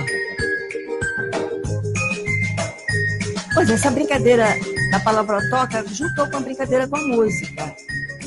Pois 3.54 3.70
essa 3.70 3.92
brincadeira 3.92 4.46
da 4.92 5.00
palavra 5.00 5.40
toca 5.50 5.86
juntou 5.88 6.30
com 6.30 6.38
a 6.38 6.42
brincadeira 6.42 6.88
com 6.88 6.96
a 6.96 7.08
música. 7.08 7.76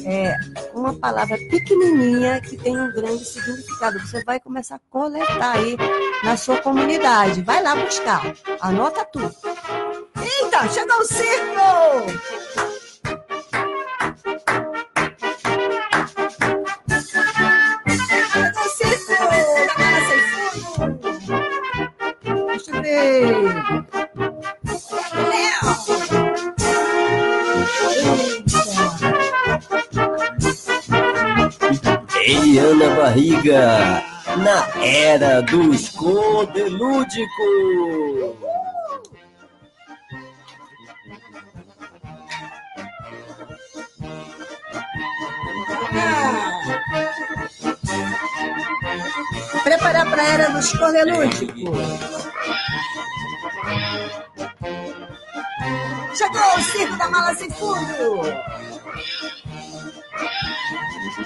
É 0.09 0.37
uma 0.73 0.95
palavra 0.95 1.37
pequenininha 1.37 2.40
que 2.40 2.57
tem 2.57 2.79
um 2.81 2.92
grande 2.92 3.25
significado. 3.25 3.99
Você 3.99 4.23
vai 4.23 4.38
começar 4.38 4.77
a 4.77 4.81
coletar 4.88 5.57
aí 5.57 5.77
na 6.23 6.37
sua 6.37 6.59
comunidade. 6.59 7.42
Vai 7.42 7.61
lá 7.61 7.75
buscar. 7.75 8.23
Anota 8.61 9.05
tudo. 9.07 9.35
Eita, 10.23 10.69
chegou 10.69 10.99
o 10.99 11.05
circo! 11.05 11.57
Deixa 22.47 22.71
eu 22.71 22.83
ver. 22.83 24.36
Eliana 32.27 32.91
Barriga, 32.97 34.03
na 34.43 34.67
era 34.85 35.41
dos 35.43 35.91
condelúdicos. 35.91 37.29
Preparar 49.62 50.11
para 50.11 50.23
a 50.23 50.27
era 50.27 50.49
dos 50.49 50.73
cornelúdicos. 50.73 51.79
Chegou 56.12 56.57
o 56.57 56.61
circo 56.61 56.97
da 56.97 57.09
mala 57.09 57.35
sem 57.37 57.51
fundo. 57.51 58.76
A 61.16 61.22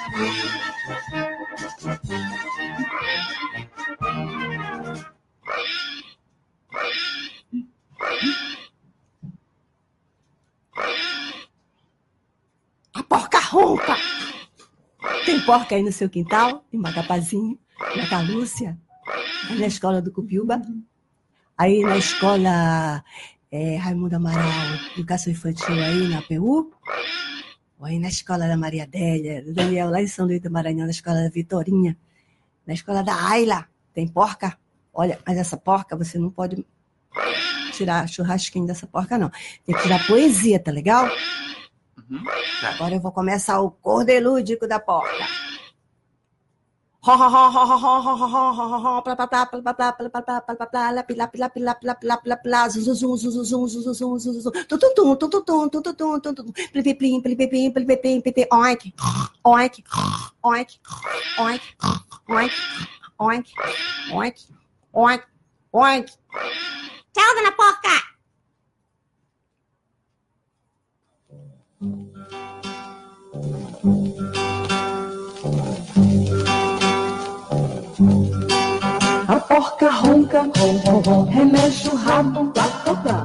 porca 13.03 13.41
ronca. 13.41 13.97
porca 15.45 15.75
aí 15.75 15.83
no 15.83 15.91
seu 15.91 16.09
quintal, 16.09 16.65
em 16.73 16.79
Macapazinho, 16.79 17.59
na 17.97 18.09
Calúcia, 18.09 18.79
na 19.59 19.67
escola 19.67 20.01
do 20.01 20.13
Cupiúba, 20.13 20.63
aí 21.59 21.83
na 21.83 21.97
escola 21.97 23.03
é, 23.51 23.77
Raimundo 23.77 24.15
Amaral, 24.15 24.47
Educação 24.95 25.33
Infantil 25.33 25.75
aí 25.75 26.07
na 26.07 26.23
PU, 26.23 26.73
aí 27.85 27.99
na 27.99 28.09
escola 28.09 28.47
da 28.47 28.57
Maria 28.57 28.85
Adélia, 28.85 29.43
do 29.43 29.55
Daniel 29.55 29.91
lá 29.91 30.03
em 30.03 30.07
São 30.07 30.27
Luís 30.27 30.41
do 30.41 30.51
Maranhão, 30.51 30.85
na 30.85 30.91
escola 30.91 31.23
da 31.23 31.29
Vitorinha, 31.29 31.97
na 32.67 32.75
escola 32.75 33.03
da 33.03 33.29
Ayla, 33.29 33.67
tem 33.93 34.07
porca? 34.07 34.57
Olha, 34.93 35.19
mas 35.27 35.39
essa 35.39 35.57
porca 35.57 35.97
você 35.97 36.19
não 36.19 36.31
pode 36.31 36.65
tirar 37.73 38.09
churrasquinho 38.09 38.67
dessa 38.67 38.87
porca, 38.87 39.17
não. 39.17 39.31
Tem 39.65 39.75
que 39.75 39.83
tirar 39.83 40.07
poesia, 40.07 40.61
tá 40.61 40.71
legal? 40.71 41.07
Uhum. 42.11 42.25
Agora 42.65 42.95
eu 42.95 43.01
vou 43.01 43.13
começar 43.13 43.61
o 43.61 43.71
cordelúdico 43.71 44.67
da 44.67 44.79
porca. 44.79 45.40
Tchau, 67.15 67.31
dona 67.37 67.53
porca! 67.57 67.97
porca 79.51 79.91
ronca, 79.91 80.49
remexe 81.29 81.89
o 81.89 81.97
rabo, 81.97 82.53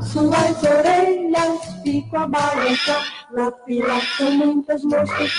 suas 0.02 0.64
orelhas 0.64 1.75
ficam 1.86 2.24
a 2.24 2.28
balançar. 2.28 3.28
Na 3.32 3.52
fila 3.52 4.02
são 4.18 4.32
muitas 4.32 4.84
moscas, 4.84 5.32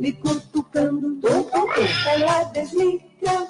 lhe 0.00 0.12
cutucando, 0.14 1.14
tum, 1.16 1.42
tum, 1.42 1.66
tum. 1.66 1.86
Ela 2.06 2.44
desliga 2.44 3.46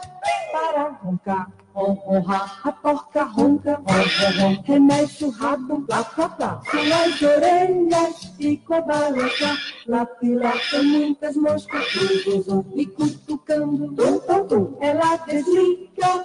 para 0.53 0.89
roncar, 1.03 1.51
ron, 1.75 1.93
ronrar. 1.95 2.61
A 2.65 2.73
porca 2.73 3.23
ronca, 3.23 3.81
ron, 3.87 3.95
ron, 3.95 4.43
ron, 4.43 4.63
remexe 4.65 5.25
o 5.25 5.31
rabo, 5.31 5.83
plá, 5.83 6.05
plá, 6.05 6.29
plá. 6.29 6.61
Suas 6.71 7.23
orelhas 7.23 8.25
ficam 8.37 8.79
a 8.79 8.81
balançar. 8.81 9.57
Na 9.87 10.07
fila 10.07 10.53
são 10.71 10.85
muitas 10.85 11.37
moscas, 11.37 11.85
lhe 12.75 12.87
cutucando, 12.87 13.95
tum, 13.95 14.19
tum, 14.19 14.47
tum. 14.47 14.77
Ela 14.81 15.17
desliga 15.19 16.25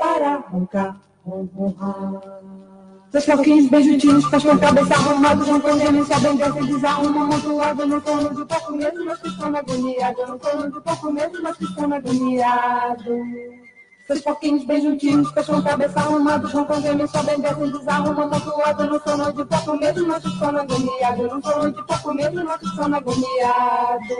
para 0.00 0.36
roncar, 0.36 1.00
ron, 1.24 1.48
ronrar. 1.54 2.67
Seus 3.10 3.24
porquinhos 3.24 3.70
beijutinhos 3.70 4.24
faz 4.26 4.42
com 4.42 4.58
cabeça 4.58 4.94
arrumada, 4.94 5.42
não 5.46 5.60
condena 5.60 6.00
a 6.00 6.18
vingança 6.18 6.62
desarruma 6.62 7.24
amontoada. 7.24 7.86
Não 7.86 8.00
tô 8.02 8.14
no 8.16 8.34
de 8.34 8.44
pouco 8.44 8.72
mesmo, 8.72 9.04
mas 9.06 9.18
que 9.20 9.28
estou 9.28 9.56
agoniado. 9.56 10.26
Não 10.26 10.38
tô 10.38 10.56
no 10.56 10.70
de 10.70 10.80
pouco 10.80 11.12
mesmo, 11.12 11.42
mas 11.42 11.56
que 11.56 11.64
estou 11.64 11.94
agoniado. 11.94 13.24
Seus 14.06 14.20
porquinhos 14.20 14.64
bem 14.64 14.82
juntinhos, 14.82 15.30
faz 15.32 15.46
com 15.46 15.62
cabeça 15.62 16.00
arrumada, 16.00 16.48
não 16.48 16.64
condena 16.66 17.06
sua 17.06 17.22
vingança 17.22 17.66
desarruma 17.66 18.24
amontoada. 18.24 18.84
Não 18.84 19.00
tô 19.00 19.16
no 19.16 19.32
de 19.32 19.44
pouco 19.44 19.78
mesmo, 19.78 20.08
mas 20.08 20.22
que 20.22 20.28
estou 20.28 20.48
agoniado. 20.48 21.22
Não 21.28 21.40
tô 21.40 21.62
no 21.62 21.72
de 21.72 21.86
pouco 21.86 22.14
mesmo, 22.14 22.44
mas 22.44 22.58
que 22.58 22.66
estou 22.66 22.84
agoniado. 22.84 24.14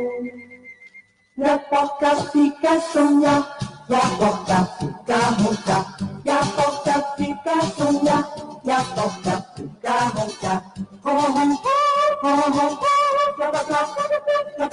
E 1.36 1.44
a 1.44 1.58
porta 1.58 2.16
fica 2.32 2.80
sonhar, 2.80 3.58
e 3.88 3.94
a 3.94 4.00
porta 4.18 4.64
fica 4.78 5.16
roncar, 5.42 5.96
e 6.24 6.30
a 6.30 6.38
porta 6.38 7.02
fica 7.16 7.60
sonhar. 7.76 8.47
que 8.68 8.74
aporta, 8.74 9.46
cada 9.80 10.10
ronca, 10.10 10.62
como 11.02 11.22
ronca, 11.22 11.70
como 12.20 12.42
ronca, 12.42 12.86
la 14.58 14.68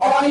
Oi, 0.00 0.30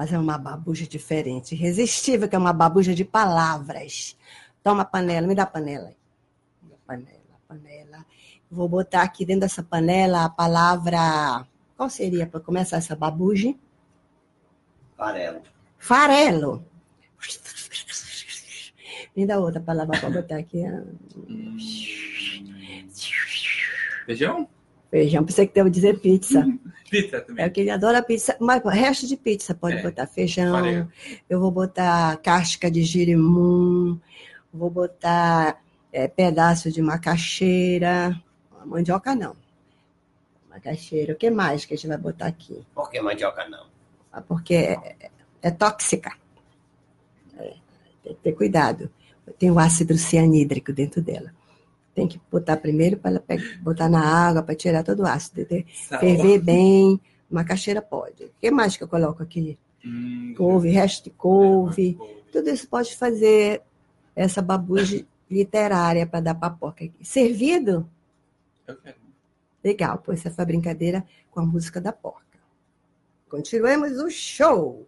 Mas 0.00 0.14
é 0.14 0.18
uma 0.18 0.38
babuja 0.38 0.86
diferente, 0.86 1.54
irresistível, 1.54 2.26
que 2.26 2.34
é 2.34 2.38
uma 2.38 2.54
babuja 2.54 2.94
de 2.94 3.04
palavras. 3.04 4.16
Toma 4.62 4.80
a 4.80 4.84
panela, 4.86 5.26
me 5.26 5.34
dá 5.34 5.42
a 5.42 5.46
panela. 5.46 5.92
Panela, 6.86 7.36
panela. 7.46 8.06
Vou 8.50 8.66
botar 8.66 9.02
aqui 9.02 9.26
dentro 9.26 9.42
dessa 9.42 9.62
panela 9.62 10.24
a 10.24 10.30
palavra. 10.30 11.46
Qual 11.76 11.90
seria 11.90 12.26
para 12.26 12.40
começar 12.40 12.78
essa 12.78 12.96
babuja? 12.96 13.54
Farelo. 14.96 15.42
Farelo. 15.76 16.64
Me 19.14 19.26
dá 19.26 19.38
outra 19.38 19.60
palavra 19.60 20.00
para 20.00 20.08
botar 20.08 20.38
aqui. 20.38 20.62
Feijão? 24.06 24.48
Feijão, 24.90 25.24
pensei 25.26 25.46
que 25.46 25.60
eu 25.60 25.68
dizer 25.68 26.00
pizza. 26.00 26.42
Pizza 26.90 27.16
É 27.18 27.20
também. 27.20 27.46
o 27.46 27.50
que 27.52 27.60
ele 27.60 27.70
adora 27.70 28.02
pizza, 28.02 28.36
mas 28.40 28.62
resto 28.64 29.06
de 29.06 29.16
pizza 29.16 29.54
pode 29.54 29.76
É. 29.76 29.82
botar 29.82 30.06
feijão, 30.06 30.88
eu 31.28 31.38
vou 31.40 31.50
botar 31.50 32.16
casca 32.18 32.70
de 32.70 32.82
girimum, 32.82 33.98
vou 34.52 34.68
botar 34.70 35.62
é, 35.92 36.08
pedaço 36.08 36.70
de 36.70 36.82
macaxeira, 36.82 38.20
mandioca 38.64 39.14
não. 39.14 39.36
Macaxeira, 40.48 41.12
o 41.12 41.16
que 41.16 41.30
mais 41.30 41.64
que 41.64 41.74
a 41.74 41.76
gente 41.76 41.86
vai 41.86 41.96
botar 41.98 42.26
aqui? 42.26 42.64
Por 42.74 42.90
que 42.90 43.00
mandioca 43.00 43.48
não? 43.48 43.66
Ah, 44.12 44.20
Porque 44.20 44.54
é, 44.54 45.10
é 45.42 45.50
tóxica. 45.52 46.12
É, 47.38 47.54
tem 48.02 48.14
que 48.14 48.20
ter 48.20 48.32
cuidado. 48.32 48.90
Tem 49.38 49.50
o 49.50 49.58
ácido 49.60 49.96
cianídrico 49.96 50.72
dentro 50.72 51.00
dela. 51.00 51.32
Tem 52.00 52.08
que 52.08 52.20
botar 52.30 52.56
primeiro 52.56 52.96
para 52.96 53.22
botar 53.60 53.88
na 53.88 54.00
água 54.02 54.42
para 54.42 54.54
tirar 54.54 54.82
todo 54.82 55.00
o 55.00 55.06
ácido. 55.06 55.46
Ferver 56.00 56.40
bem. 56.42 57.00
Macaxeira 57.30 57.82
pode. 57.82 58.24
O 58.24 58.30
que 58.40 58.50
mais 58.50 58.76
que 58.76 58.82
eu 58.82 58.88
coloco 58.88 59.22
aqui? 59.22 59.58
Hum, 59.84 60.34
Couve, 60.36 60.70
resto 60.70 61.04
de 61.04 61.10
couve. 61.10 61.94
couve. 61.94 62.12
Tudo 62.32 62.48
isso 62.50 62.68
pode 62.68 62.96
fazer 62.96 63.62
essa 64.16 64.40
babuja 64.42 65.04
literária 65.30 66.06
para 66.06 66.20
dar 66.20 66.34
papoca. 66.34 66.88
Servido? 67.02 67.88
Quero. 68.66 68.96
Legal, 69.62 70.00
pois 70.04 70.20
essa 70.20 70.30
foi 70.34 70.42
a 70.42 70.46
brincadeira 70.46 71.04
com 71.30 71.40
a 71.40 71.46
música 71.46 71.80
da 71.80 71.92
porca. 71.92 72.38
Continuemos 73.28 73.98
o 73.98 74.10
show. 74.10 74.86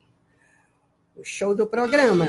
O 1.15 1.23
show 1.23 1.55
do 1.55 1.67
programa. 1.67 2.27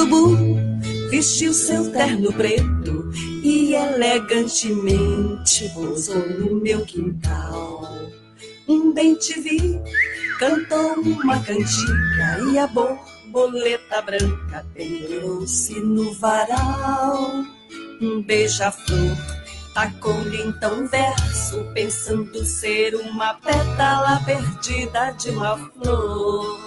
Urubu 0.00 0.36
vestiu 1.10 1.52
seu 1.52 1.90
terno 1.92 2.32
preto 2.32 3.10
e 3.42 3.74
elegantemente 3.74 5.68
pousou 5.74 6.26
no 6.38 6.54
meu 6.60 6.84
quintal. 6.86 8.08
Um 8.68 8.94
bem 8.94 9.14
te 9.16 9.38
vi, 9.40 9.78
cantou 10.38 11.00
uma 11.00 11.38
cantiga 11.40 12.38
e 12.50 12.58
a 12.58 12.66
borboleta 12.68 14.00
branca 14.02 14.64
pendurou-se 14.74 15.78
no 15.80 16.14
varal. 16.14 17.44
Um 18.00 18.22
beija-flor 18.22 19.16
tacou-lhe 19.74 20.40
então 20.42 20.86
verso, 20.86 21.62
pensando 21.74 22.42
ser 22.44 22.94
uma 22.94 23.34
pétala 23.34 24.22
perdida 24.24 25.10
de 25.18 25.30
uma 25.30 25.58
flor. 25.58 26.58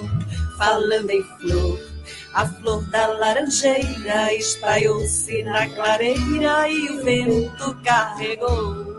Falando 0.57 1.09
em 1.09 1.23
flor, 1.23 1.92
a 2.33 2.47
flor 2.47 2.83
da 2.89 3.07
laranjeira 3.07 4.33
espraiou-se 4.33 5.43
na 5.43 5.69
clareira 5.69 6.67
e 6.69 6.89
o 6.89 7.03
vento 7.03 7.77
carregou. 7.83 8.93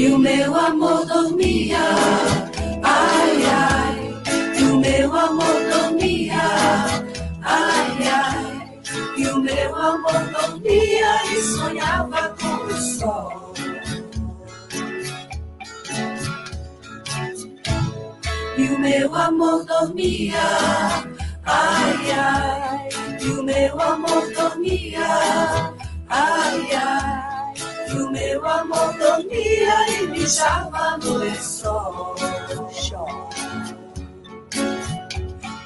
e 0.00 0.08
o 0.08 0.18
meu 0.18 0.54
amor 0.54 1.04
dormia. 1.06 1.78
Ai, 2.82 3.42
ai, 3.46 4.22
e 4.58 4.62
o 4.64 4.76
meu 4.78 5.14
amor 5.14 5.56
dormia. 5.70 6.42
Ai, 7.42 8.08
ai, 8.08 8.80
e 9.16 9.26
o 9.26 9.40
meu 9.40 9.76
amor 9.76 10.22
dormia 10.32 11.32
e 11.32 11.42
sonhava 11.42 12.34
com 12.40 12.64
o 12.66 12.76
sol. 12.76 13.49
E 18.60 18.68
o 18.68 18.78
meu 18.78 19.14
amor 19.14 19.64
dormia. 19.64 20.42
Ai, 21.46 22.12
ai, 22.12 22.88
e 23.22 23.26
o 23.30 23.42
meu 23.42 23.80
amor 23.80 24.30
dormia. 24.34 25.00
Ai, 26.10 26.68
ai, 26.74 27.54
e 27.88 27.92
o 27.94 28.10
meu 28.12 28.46
amor 28.46 28.92
dormia 28.98 29.88
e 29.88 30.06
mijava 30.08 30.98
no 30.98 31.16
lençol. 31.16 32.14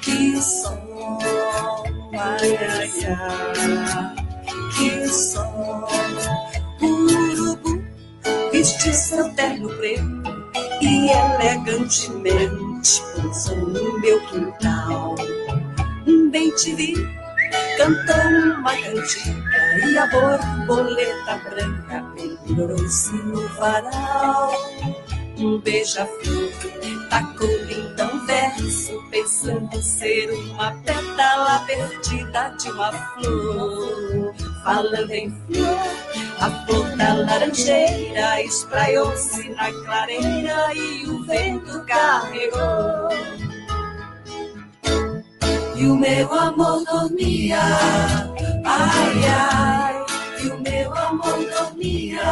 Que 0.01 0.41
som, 0.41 1.19
ai, 2.13 2.57
ai, 2.57 2.91
ai, 3.11 4.15
que 4.77 5.07
som. 5.09 5.85
Urubu 6.81 7.83
veste 8.53 8.93
seu 8.93 9.29
terno 9.33 9.67
preto 9.67 10.45
e 10.81 11.09
elegantemente 11.09 12.64
no 13.25 13.99
meu 13.99 14.19
quintal. 14.27 15.15
Um 16.05 16.29
bem 16.29 16.51
te 16.51 16.75
vi, 16.75 16.93
cantou 17.75 18.59
uma 18.59 18.71
cantiga 18.71 19.87
e 19.87 19.97
a 19.97 20.05
borboleta 20.07 21.41
branca 21.49 22.05
pendurou-se 22.13 23.13
no 23.13 23.47
varal. 23.49 24.53
Um 25.37 25.59
beija-flor 25.59 26.51
tacou-lhe 27.09 27.73
então 27.73 28.25
verso, 28.27 29.03
pensando 29.09 29.81
ser 29.81 30.31
uma 30.31 30.71
pétala 30.83 31.59
perdida 31.65 32.55
de 32.59 32.69
uma 32.69 32.91
flor. 32.91 34.35
Falando 34.65 35.11
em 35.11 35.29
flor, 35.29 35.77
a 36.39 36.49
flor 36.65 36.97
da 36.97 37.13
laranjeira 37.13 38.41
espraiou-se 38.41 39.47
na 39.49 39.71
clareira 39.71 40.73
e 40.73 41.05
o 41.07 41.23
vento 41.23 41.85
carregou. 41.85 43.09
E 45.75 45.85
o 45.85 45.95
meu 45.95 46.33
amor 46.33 46.83
dormia, 46.83 47.59
ai, 48.65 49.23
ai, 49.27 50.05
e 50.43 50.47
o 50.47 50.59
meu 50.59 50.97
amor 50.97 51.45
dormia, 51.45 52.23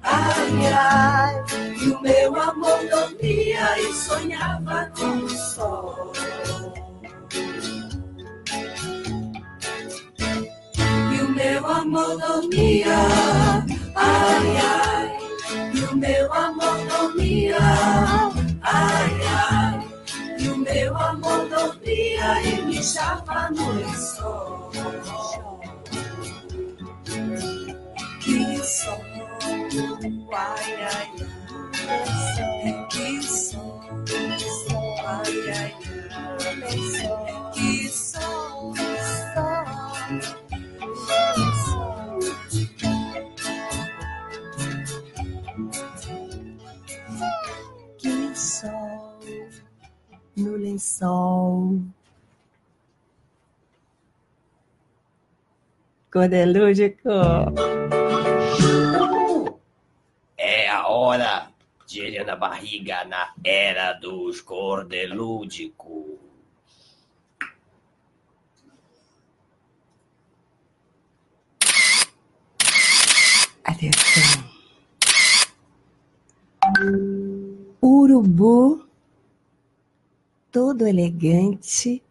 ai, 0.00 0.72
ai, 0.72 1.44
e 1.76 1.88
o 1.88 2.00
meu 2.00 2.40
amor 2.40 2.78
dormia 2.88 3.80
e 3.80 3.92
sonhava 3.92 4.92
com 4.96 5.24
o 5.24 5.28
sol. 5.28 6.12
Meu 11.42 11.66
amor 11.66 12.16
dormia, 12.18 12.98
ai, 13.96 14.56
ai, 14.58 15.18
e 15.74 15.80
o 15.84 15.96
meu 15.96 16.32
amor 16.32 16.78
dormia, 16.88 17.58
ai, 18.62 19.12
ai, 19.26 19.88
e 20.38 20.48
o 20.48 20.56
meu 20.56 20.96
amor 20.96 21.48
dormia 21.48 22.42
e 22.44 22.62
mijava 22.62 23.50
no 23.50 23.72
lençol. 23.72 24.70
Que 28.20 28.64
som, 28.64 29.02
ai, 30.32 30.72
ai, 30.72 30.88
ai, 30.94 31.01
Quando 56.12 56.34
é 56.34 56.44
lúdico. 56.44 57.08
É 60.36 60.68
a 60.68 60.86
hora 60.88 61.50
de 61.86 62.00
Helena 62.00 62.36
Barriga 62.36 63.02
na 63.06 63.32
era 63.42 63.94
dos 63.94 64.42
cordelúdicos. 64.42 66.18
Atenção. 73.64 74.52
Urubu, 77.80 78.86
todo 80.50 80.86
elegante, 80.86 82.02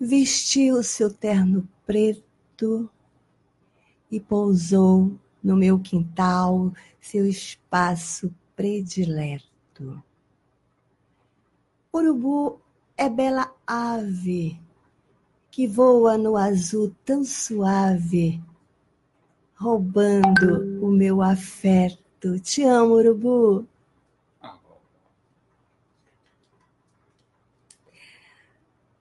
vestiu 0.00 0.82
seu 0.82 1.14
terno 1.14 1.68
preto 1.86 2.90
e 4.16 4.20
pousou 4.20 5.12
no 5.44 5.54
meu 5.54 5.78
quintal, 5.78 6.72
seu 6.98 7.26
espaço 7.26 8.34
predileto. 8.56 10.02
Urubu 11.92 12.58
é 12.96 13.10
bela 13.10 13.54
ave 13.66 14.58
que 15.50 15.66
voa 15.66 16.16
no 16.16 16.34
azul 16.34 16.94
tão 17.04 17.22
suave, 17.24 18.42
roubando 19.54 20.82
o 20.82 20.90
meu 20.90 21.20
afeto. 21.20 22.40
Te 22.40 22.64
amo, 22.64 22.94
urubu. 22.94 23.66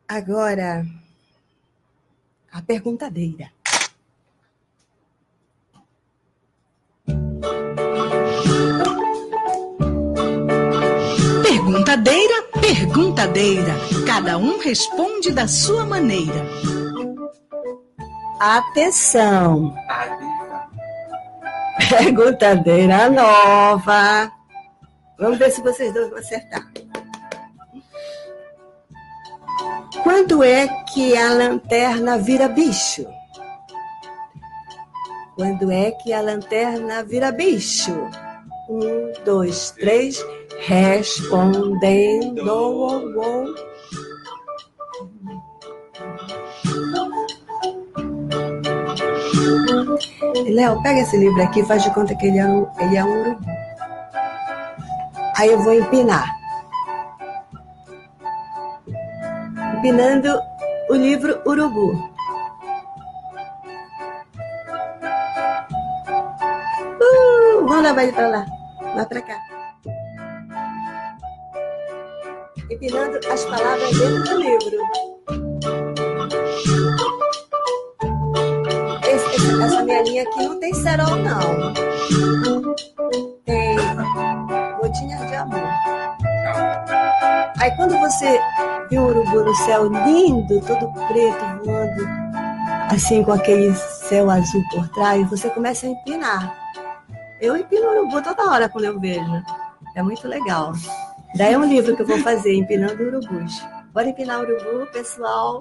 Agora, 0.08 0.86
a 2.52 2.62
perguntadeira. 2.62 3.55
Perguntadeira, 11.76 12.42
perguntadeira. 12.62 13.74
Cada 14.08 14.38
um 14.38 14.60
responde 14.60 15.30
da 15.34 15.46
sua 15.46 15.86
maneira. 15.86 16.48
Atenção! 18.40 19.76
Perguntadeira 21.90 23.10
nova. 23.10 24.32
Vamos 25.20 25.38
ver 25.38 25.52
se 25.52 25.62
vocês 25.62 25.94
dois 25.94 26.10
vão 26.10 26.20
acertar. 26.20 26.66
Quando 30.02 30.46
é 30.46 30.70
que 30.94 31.18
a 31.18 31.34
lanterna 31.34 32.18
vira 32.18 32.48
bicho? 32.48 33.06
Quando 35.36 35.70
é 35.70 35.92
que 35.92 36.14
a 36.14 36.22
lanterna 36.22 37.04
vira 37.04 37.34
bicho? 37.34 37.92
Um, 38.70 39.14
dois, 39.24 39.72
três. 39.72 40.26
Respondendo. 40.66 42.44
Léo, 50.50 50.82
pega 50.82 51.00
esse 51.02 51.18
livro 51.18 51.42
aqui 51.42 51.60
e 51.60 51.66
faz 51.66 51.84
de 51.84 51.94
conta 51.94 52.16
que 52.16 52.28
ele 52.28 52.38
é 52.38 52.46
um, 52.46 52.68
ele 52.80 52.98
é 52.98 53.04
um 53.04 53.22
urubu. 53.22 53.46
Aí 55.38 55.52
eu 55.52 55.60
vou 55.60 55.74
empinar. 55.74 56.34
Empinando 59.78 60.40
o 60.90 60.96
livro 60.96 61.42
Urubu. 61.46 61.92
Uh, 67.02 67.68
vamos 67.68 67.84
levar 67.84 68.04
ele 68.04 68.14
pra 68.14 68.28
lá. 68.30 68.55
Vai 68.96 69.06
pra 69.06 69.22
cá. 69.22 69.38
Empinando 72.72 73.20
as 73.32 73.46
palavras 73.46 73.92
dentro 73.92 74.24
do 74.24 74.40
livro. 74.42 74.78
Esse- 79.08 79.36
esse- 79.36 79.62
essa 79.64 79.84
minha 79.84 80.02
linha 80.04 80.24
aqui 80.24 80.46
não 80.48 80.60
tem 80.60 80.74
cerol, 80.74 81.16
não. 81.18 81.74
Tem 83.46 83.76
gotinhas 84.82 85.28
de 85.30 85.36
amor. 85.36 85.62
Aí 87.60 87.72
quando 87.76 87.98
você 88.00 88.40
vê 88.90 88.98
um 89.00 89.08
urubu 89.08 89.44
no 89.44 89.56
céu 89.56 89.88
lindo, 89.88 90.60
todo 90.62 90.92
preto, 91.08 91.66
voando, 91.66 92.08
assim 92.92 93.24
com 93.24 93.32
aquele 93.34 93.74
céu 93.76 94.30
azul 94.30 94.64
por 94.72 94.88
trás, 94.90 95.30
você 95.30 95.50
começa 95.50 95.86
a 95.86 95.90
empinar. 95.90 96.65
Eu 97.46 97.56
empino 97.56 97.92
urubu 97.92 98.24
toda 98.24 98.50
hora 98.50 98.68
quando 98.68 98.86
eu 98.86 99.00
vejo. 99.00 99.44
É 99.96 100.02
muito 100.02 100.28
legal. 100.28 100.74
Daí 101.36 101.54
é 101.54 101.58
um 101.58 101.64
livro 101.64 101.96
que 101.96 102.02
eu 102.02 102.08
vou 102.08 102.18
fazer, 102.18 102.56
Empinando 102.56 103.00
Urubus. 103.04 103.62
Bora 103.94 104.10
empinar 104.10 104.42
urubu, 104.42 104.88
pessoal. 104.92 105.60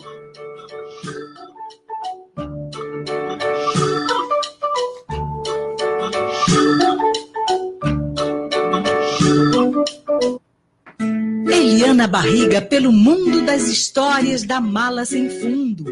Eliana 11.47 12.09
Barriga 12.09 12.63
pelo 12.63 12.91
mundo 12.91 13.43
das 13.43 13.65
histórias 13.65 14.43
da 14.43 14.59
mala 14.59 15.05
sem 15.05 15.29
fundo. 15.29 15.85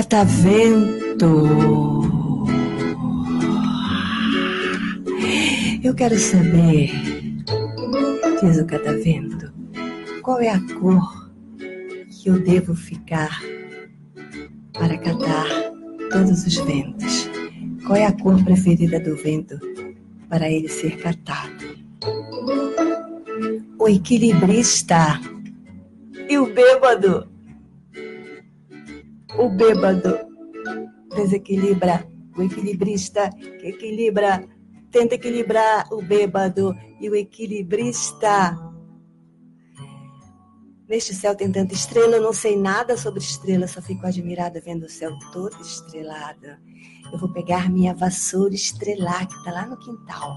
Catavento. 0.00 1.26
Eu 5.84 5.94
quero 5.94 6.18
saber, 6.18 6.90
diz 8.40 8.58
o 8.58 8.66
catavento, 8.66 9.52
qual 10.22 10.40
é 10.40 10.48
a 10.48 10.60
cor 10.80 11.30
que 11.58 12.30
eu 12.30 12.42
devo 12.42 12.74
ficar 12.74 13.42
para 14.72 14.96
catar 14.96 15.46
todos 16.10 16.46
os 16.46 16.56
ventos? 16.56 17.28
Qual 17.86 17.96
é 17.96 18.06
a 18.06 18.12
cor 18.12 18.42
preferida 18.42 18.98
do 18.98 19.16
vento 19.16 19.58
para 20.30 20.50
ele 20.50 20.68
ser 20.68 20.96
catado? 20.96 21.78
O 23.78 23.86
equilibrista 23.86 25.20
e 26.26 26.38
o 26.38 26.46
bêbado. 26.46 27.29
O 29.40 29.48
bêbado 29.48 30.18
desequilibra, 31.16 32.06
o 32.36 32.42
equilibrista 32.42 33.30
que 33.30 33.68
equilibra, 33.68 34.46
tenta 34.90 35.14
equilibrar 35.14 35.90
o 35.90 36.02
bêbado 36.02 36.76
e 37.00 37.08
o 37.08 37.16
equilibrista. 37.16 38.54
Neste 40.86 41.14
céu 41.14 41.34
tem 41.34 41.50
tanta 41.50 41.72
estrela, 41.72 42.16
eu 42.16 42.22
não 42.22 42.34
sei 42.34 42.54
nada 42.54 42.98
sobre 42.98 43.20
estrela, 43.20 43.66
só 43.66 43.80
fico 43.80 44.06
admirada 44.06 44.60
vendo 44.60 44.84
o 44.84 44.90
céu 44.90 45.10
todo 45.32 45.58
estrelado. 45.62 46.58
Eu 47.10 47.18
vou 47.18 47.32
pegar 47.32 47.70
minha 47.70 47.94
vassoura 47.94 48.54
estrelar 48.54 49.26
que 49.26 49.34
está 49.36 49.52
lá 49.52 49.66
no 49.66 49.78
quintal. 49.78 50.36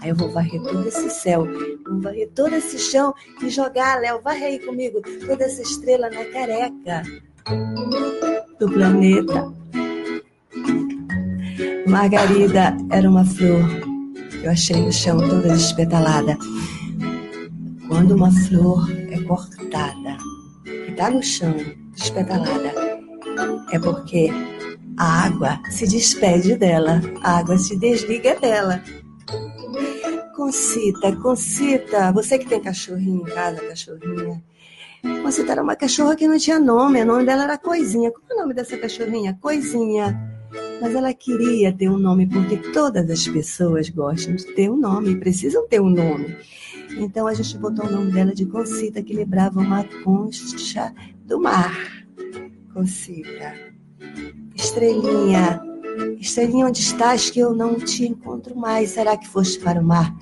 Aí 0.00 0.08
eu 0.08 0.16
vou 0.16 0.30
varrer 0.30 0.62
todo 0.62 0.88
esse 0.88 1.10
céu, 1.10 1.46
vou 1.84 2.00
varrer 2.00 2.30
todo 2.34 2.54
esse 2.54 2.78
chão 2.78 3.12
e 3.42 3.50
jogar, 3.50 4.00
Léo, 4.00 4.22
varre 4.22 4.46
aí 4.46 4.58
comigo, 4.58 5.02
toda 5.26 5.44
essa 5.44 5.60
estrela 5.60 6.08
na 6.08 6.24
careca 6.24 7.02
do 8.58 8.68
planeta. 8.68 9.52
Margarida 11.86 12.76
era 12.90 13.08
uma 13.08 13.24
flor 13.24 13.62
que 14.30 14.44
eu 14.44 14.50
achei 14.50 14.76
no 14.76 14.92
chão 14.92 15.18
toda 15.18 15.48
despetalada. 15.48 16.36
Quando 17.88 18.14
uma 18.14 18.30
flor 18.30 18.90
é 19.10 19.20
cortada 19.22 20.18
e 20.66 20.90
está 20.90 21.10
no 21.10 21.22
chão 21.22 21.54
despetalada, 21.94 22.72
é 23.70 23.78
porque 23.78 24.30
a 24.98 25.24
água 25.26 25.60
se 25.70 25.86
despede 25.86 26.56
dela, 26.56 27.00
a 27.22 27.38
água 27.38 27.56
se 27.56 27.76
desliga 27.78 28.34
dela. 28.34 28.82
Concita, 30.34 31.14
Concita, 31.16 32.12
você 32.12 32.38
que 32.38 32.46
tem 32.46 32.60
cachorrinho 32.60 33.22
em 33.22 33.32
casa, 33.32 33.60
cachorrinha. 33.60 34.42
Concita 35.22 35.52
era 35.52 35.62
uma 35.62 35.76
cachorra 35.76 36.16
que 36.16 36.26
não 36.26 36.38
tinha 36.38 36.58
nome, 36.58 37.02
o 37.02 37.06
nome 37.06 37.24
dela 37.24 37.44
era 37.44 37.58
Coisinha. 37.58 38.10
Qual 38.10 38.22
é 38.30 38.34
o 38.34 38.38
nome 38.38 38.54
dessa 38.54 38.76
cachorrinha? 38.76 39.38
Coisinha. 39.40 40.18
Mas 40.80 40.94
ela 40.94 41.12
queria 41.12 41.72
ter 41.72 41.88
um 41.88 41.98
nome 41.98 42.26
porque 42.26 42.56
todas 42.72 43.10
as 43.10 43.26
pessoas 43.28 43.88
gostam 43.88 44.34
de 44.34 44.44
ter 44.54 44.70
um 44.70 44.76
nome, 44.76 45.16
precisam 45.16 45.66
ter 45.68 45.80
um 45.80 45.90
nome. 45.90 46.36
Então 46.96 47.26
a 47.26 47.34
gente 47.34 47.56
botou 47.58 47.86
o 47.86 47.90
nome 47.90 48.12
dela 48.12 48.34
de 48.34 48.46
Concita, 48.46 49.02
que 49.02 49.12
lembrava 49.14 49.60
uma 49.60 49.84
concha 50.02 50.92
do 51.24 51.40
mar. 51.40 52.06
Concita. 52.72 53.54
Estrelinha, 54.54 55.60
estrelinha, 56.18 56.66
onde 56.66 56.80
estás 56.80 57.30
que 57.30 57.38
eu 57.40 57.54
não 57.54 57.76
te 57.76 58.06
encontro 58.06 58.56
mais? 58.56 58.90
Será 58.90 59.16
que 59.16 59.28
foste 59.28 59.58
para 59.60 59.80
o 59.80 59.84
mar? 59.84 60.16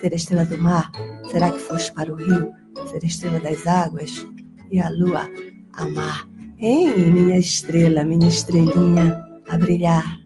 Ser 0.00 0.12
estrela 0.12 0.44
do 0.44 0.58
mar? 0.58 0.90
Será 1.30 1.50
que 1.50 1.58
foste 1.58 1.92
para 1.92 2.12
o 2.12 2.16
rio? 2.16 2.52
Ser 2.84 3.04
estrela 3.04 3.40
das 3.40 3.66
águas? 3.66 4.26
E 4.70 4.78
a 4.80 4.88
lua, 4.90 5.28
amar? 5.72 6.28
Hein, 6.58 7.10
minha 7.10 7.38
estrela, 7.38 8.04
minha 8.04 8.28
estrelinha, 8.28 9.24
a 9.48 9.56
brilhar. 9.56 10.25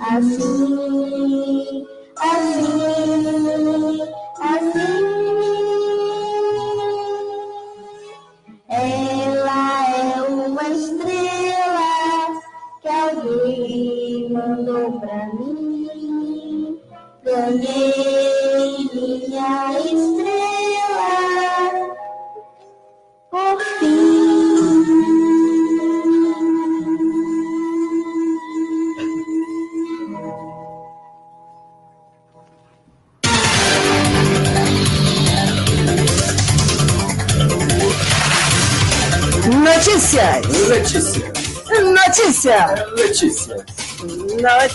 assim, 0.00 1.86
assim, 2.16 3.49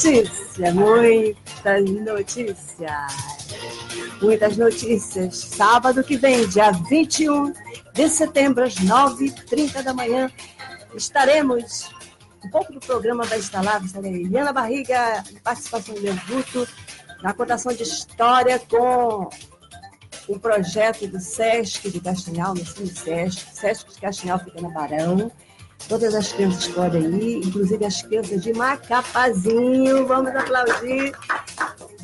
Notícia! 0.05 0.71
Muitas 0.71 1.89
notícias! 1.89 3.35
Muitas 4.21 4.55
notícias. 4.55 5.35
Sábado 5.35 6.03
que 6.03 6.15
vem, 6.15 6.47
dia 6.47 6.71
21 6.71 7.51
de 7.91 8.07
setembro, 8.07 8.63
às 8.63 8.75
9h30 8.75 9.81
da 9.81 9.95
manhã, 9.95 10.31
estaremos. 10.95 11.89
Um 12.43 12.51
pouco 12.51 12.71
do 12.71 12.79
programa 12.79 13.23
vai 13.23 13.39
estar 13.39 13.63
lá, 13.63 13.79
estarei 13.79 14.21
Eliana 14.21 14.53
Barriga, 14.53 15.23
participação 15.43 15.95
de 15.95 16.11
Guto, 16.27 16.67
na 17.23 17.33
contação 17.33 17.73
de 17.73 17.81
história 17.81 18.59
com 18.59 19.27
o 20.27 20.39
projeto 20.39 21.07
do 21.07 21.19
SESC 21.19 21.89
de 21.89 21.99
Castanhal, 21.99 22.53
no 22.53 22.63
Cine 22.63 22.89
SESC. 22.89 23.55
SESC 23.55 23.93
de 23.95 24.01
Castanhal 24.01 24.37
fica 24.37 24.61
na 24.61 24.69
Barão. 24.69 25.31
Todas 25.87 26.15
as 26.15 26.33
crianças 26.33 26.67
podem 26.69 27.03
ir, 27.03 27.45
inclusive 27.45 27.85
as 27.85 28.01
crianças 28.01 28.41
de 28.41 28.53
Macapazinho. 28.53 30.07
Vamos 30.07 30.35
aplaudir. 30.35 31.13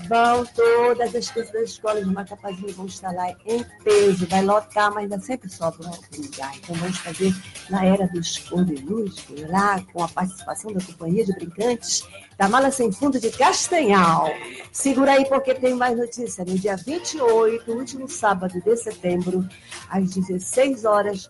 Vão 0.08 0.46
todas 0.46 1.16
as 1.16 1.32
crianças 1.32 1.54
da 1.54 1.64
escola 1.64 2.04
de 2.04 2.10
Macapazinho 2.10 2.74
vão 2.74 2.86
estar 2.86 3.12
lá 3.14 3.32
em 3.46 3.66
peso. 3.84 4.28
Vai 4.28 4.44
lotar, 4.44 4.94
mas 4.94 5.04
ainda 5.04 5.20
sempre 5.20 5.50
sobra 5.50 5.88
um 5.88 6.22
lugar. 6.22 6.52
Então 6.58 6.76
vamos 6.76 6.98
fazer 6.98 7.34
na 7.70 7.86
era 7.86 8.08
do 8.08 8.20
esconde 8.20 8.76
luz, 8.84 9.26
lá 9.50 9.82
com 9.94 10.04
a 10.04 10.08
participação 10.08 10.74
da 10.74 10.82
Companhia 10.84 11.26
de 11.26 11.34
Brincantes 11.34 12.04
da 12.42 12.50
Mala 12.50 12.72
Sem 12.72 12.92
Fundo 12.92 13.20
de 13.20 13.30
Castanhal. 13.30 14.28
Segura 14.72 15.12
aí 15.12 15.26
porque 15.26 15.54
tem 15.54 15.76
mais 15.76 15.96
notícia. 15.96 16.44
No 16.44 16.58
dia 16.58 16.76
28, 16.76 17.72
último 17.72 18.10
sábado 18.10 18.60
de 18.60 18.78
setembro, 18.78 19.48
às 19.88 20.10
16 20.16 20.84
horas, 20.84 21.30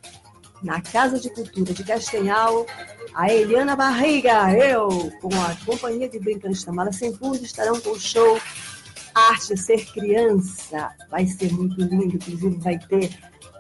na 0.64 0.82
Casa 0.82 1.20
de 1.20 1.30
Cultura 1.30 1.74
de 1.74 1.84
Castanhal, 1.84 2.66
a 3.14 3.32
Eliana 3.32 3.76
Barriga, 3.76 4.54
eu, 4.54 5.12
com 5.22 5.30
a 5.42 5.56
Companhia 5.66 6.08
de 6.08 6.20
Brincantes 6.20 6.64
da 6.64 6.72
Mala 6.72 6.92
Sem 6.92 7.14
Fundo, 7.14 7.44
estarão 7.44 7.80
com 7.80 7.92
o 7.92 8.00
show 8.00 8.40
Arte 9.14 9.58
Ser 9.58 9.86
Criança. 9.92 10.92
Vai 11.10 11.26
ser 11.26 11.52
muito 11.52 11.80
lindo, 11.82 12.16
inclusive 12.16 12.58
vai 12.58 12.78
ter 12.78 13.10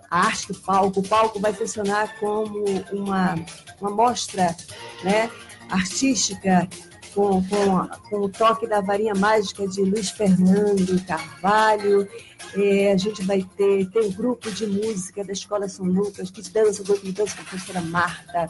a 0.09 0.27
arte 0.27 0.47
do 0.49 0.59
palco. 0.59 0.99
O 0.99 1.07
palco 1.07 1.39
vai 1.39 1.53
funcionar 1.53 2.17
como 2.19 2.63
uma, 2.91 3.35
uma 3.79 3.89
mostra 3.89 4.55
né, 5.03 5.29
artística 5.69 6.67
com, 7.13 7.43
com, 7.43 7.87
com 8.09 8.15
o 8.21 8.29
toque 8.29 8.67
da 8.67 8.81
varinha 8.81 9.13
mágica 9.15 9.67
de 9.67 9.81
Luiz 9.81 10.11
Fernando 10.11 11.03
Carvalho. 11.05 12.07
É, 12.55 12.91
a 12.91 12.97
gente 12.97 13.23
vai 13.23 13.43
ter, 13.55 13.89
tem 13.89 14.07
um 14.07 14.11
grupo 14.11 14.51
de 14.51 14.67
música 14.67 15.23
da 15.23 15.31
Escola 15.31 15.67
São 15.67 15.85
Lucas, 15.85 16.29
que 16.29 16.41
dança, 16.49 16.83
de 16.83 17.11
dança 17.11 17.35
com 17.35 17.41
a 17.41 17.45
professora 17.45 17.81
Marta 17.81 18.49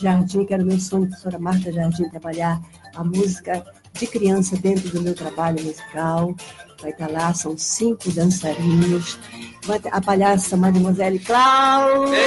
Jardim, 0.00 0.44
que 0.44 0.54
era 0.54 0.62
o 0.62 0.66
meu 0.66 0.80
sonho, 0.80 1.06
professora 1.06 1.38
Marta 1.38 1.72
Jardim, 1.72 2.08
trabalhar 2.08 2.60
a 2.94 3.04
música 3.04 3.64
de 3.92 4.06
criança 4.06 4.56
dentro 4.56 4.88
do 4.88 5.02
meu 5.02 5.14
trabalho 5.14 5.62
musical. 5.62 6.34
Vai 6.80 6.90
estar 6.90 7.10
lá, 7.10 7.32
são 7.34 7.56
cinco 7.56 8.10
dançarinos. 8.10 9.18
Vai 9.64 9.78
ter 9.78 9.94
a 9.94 10.00
palhaça 10.00 10.56
Mademoiselle 10.56 11.18
Cláudia 11.18 12.18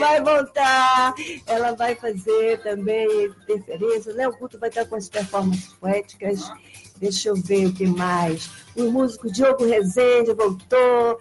vai 0.00 0.20
voltar. 0.22 1.14
Ela 1.46 1.72
vai 1.72 1.94
fazer 1.94 2.60
também 2.62 3.26
interferência. 3.26 4.12
Léo 4.12 4.32
Couto 4.32 4.58
vai 4.58 4.68
estar 4.68 4.86
com 4.86 4.96
as 4.96 5.08
performances 5.08 5.72
poéticas. 5.74 6.50
Deixa 6.98 7.28
eu 7.28 7.36
ver 7.36 7.66
o 7.66 7.72
que 7.72 7.86
mais. 7.86 8.50
O 8.80 8.90
músico 8.90 9.30
Diogo 9.30 9.64
Rezende 9.64 10.32
voltou. 10.32 11.18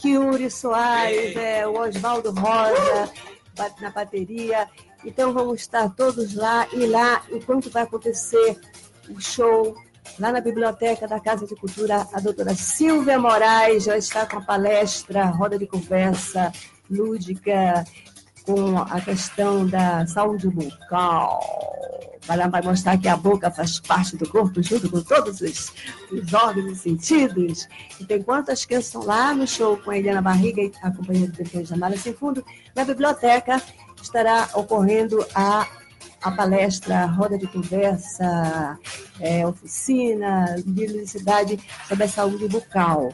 Kiuri 0.00 0.50
Soares, 0.50 1.36
é, 1.36 1.66
o 1.66 1.78
Oswaldo 1.78 2.30
Rosa 2.30 3.12
na 3.80 3.90
bateria. 3.90 4.66
Então 5.04 5.32
vamos 5.32 5.60
estar 5.60 5.90
todos 5.90 6.34
lá 6.34 6.66
e 6.72 6.86
lá, 6.86 7.22
enquanto 7.30 7.70
vai 7.70 7.82
acontecer 7.82 8.58
o 9.08 9.20
show 9.20 9.76
lá 10.18 10.32
na 10.32 10.40
biblioteca 10.40 11.06
da 11.06 11.20
Casa 11.20 11.46
de 11.46 11.54
Cultura, 11.54 12.06
a 12.12 12.20
doutora 12.20 12.54
Silvia 12.54 13.18
Moraes 13.18 13.84
já 13.84 13.96
está 13.96 14.26
com 14.26 14.38
a 14.38 14.40
palestra, 14.42 15.24
roda 15.26 15.58
de 15.58 15.66
conversa 15.66 16.52
lúdica 16.90 17.84
com 18.44 18.78
a 18.78 19.00
questão 19.00 19.66
da 19.66 20.06
saúde 20.06 20.48
bucal. 20.48 21.40
Vai 22.26 22.62
mostrar 22.62 22.98
que 22.98 23.08
a 23.08 23.16
boca 23.16 23.50
faz 23.50 23.80
parte 23.80 24.16
do 24.16 24.28
corpo 24.28 24.62
junto 24.62 24.90
com 24.90 25.00
todos 25.00 25.40
os, 25.40 25.72
os 26.12 26.34
órgãos 26.34 26.72
e 26.72 26.76
sentidos. 26.76 27.68
Então, 28.00 28.16
enquanto 28.16 28.50
as 28.50 28.64
crianças 28.64 28.86
estão 28.86 29.04
lá 29.04 29.34
no 29.34 29.46
show 29.46 29.76
com 29.78 29.90
a 29.90 29.98
Eliana 29.98 30.22
Barriga 30.22 30.62
e 30.62 30.72
a 30.82 30.90
companhia 30.90 31.26
de 31.26 31.32
Brinquedos 31.32 31.70
da 31.70 31.76
Mara 31.76 31.96
Sem 31.96 32.12
Fundo, 32.12 32.44
na 32.74 32.84
biblioteca 32.84 33.60
estará 34.00 34.48
ocorrendo 34.54 35.24
a, 35.34 35.66
a 36.22 36.30
palestra, 36.30 37.06
roda 37.06 37.36
de 37.36 37.46
conversa, 37.46 38.78
é, 39.18 39.46
oficina 39.46 40.56
de 40.56 40.86
publicidade 40.86 41.58
sobre 41.88 42.04
a 42.04 42.08
saúde 42.08 42.48
bucal. 42.48 43.12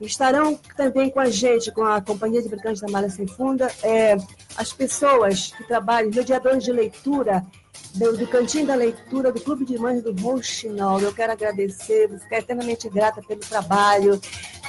Estarão 0.00 0.58
também 0.76 1.10
com 1.10 1.20
a 1.20 1.30
gente, 1.30 1.70
com 1.70 1.84
a 1.84 2.00
Companhia 2.00 2.42
de 2.42 2.48
Brincantes 2.48 2.80
da 2.80 2.88
Malha 2.88 3.08
Sem 3.08 3.26
Funda, 3.26 3.70
é, 3.84 4.16
as 4.56 4.72
pessoas 4.72 5.52
que 5.52 5.64
trabalham, 5.64 6.10
mediadores 6.10 6.64
de 6.64 6.72
leitura, 6.72 7.46
do, 7.94 8.16
do 8.16 8.26
Cantinho 8.26 8.66
da 8.66 8.74
Leitura, 8.74 9.32
do 9.32 9.40
Clube 9.40 9.64
de 9.64 9.78
Mães 9.78 10.02
do 10.02 10.12
Rouxinol. 10.12 11.00
Eu 11.00 11.12
quero 11.12 11.32
agradecer, 11.32 12.08
vou 12.08 12.18
ficar 12.18 12.38
eternamente 12.38 12.88
grata 12.88 13.22
pelo 13.22 13.40
trabalho 13.40 14.20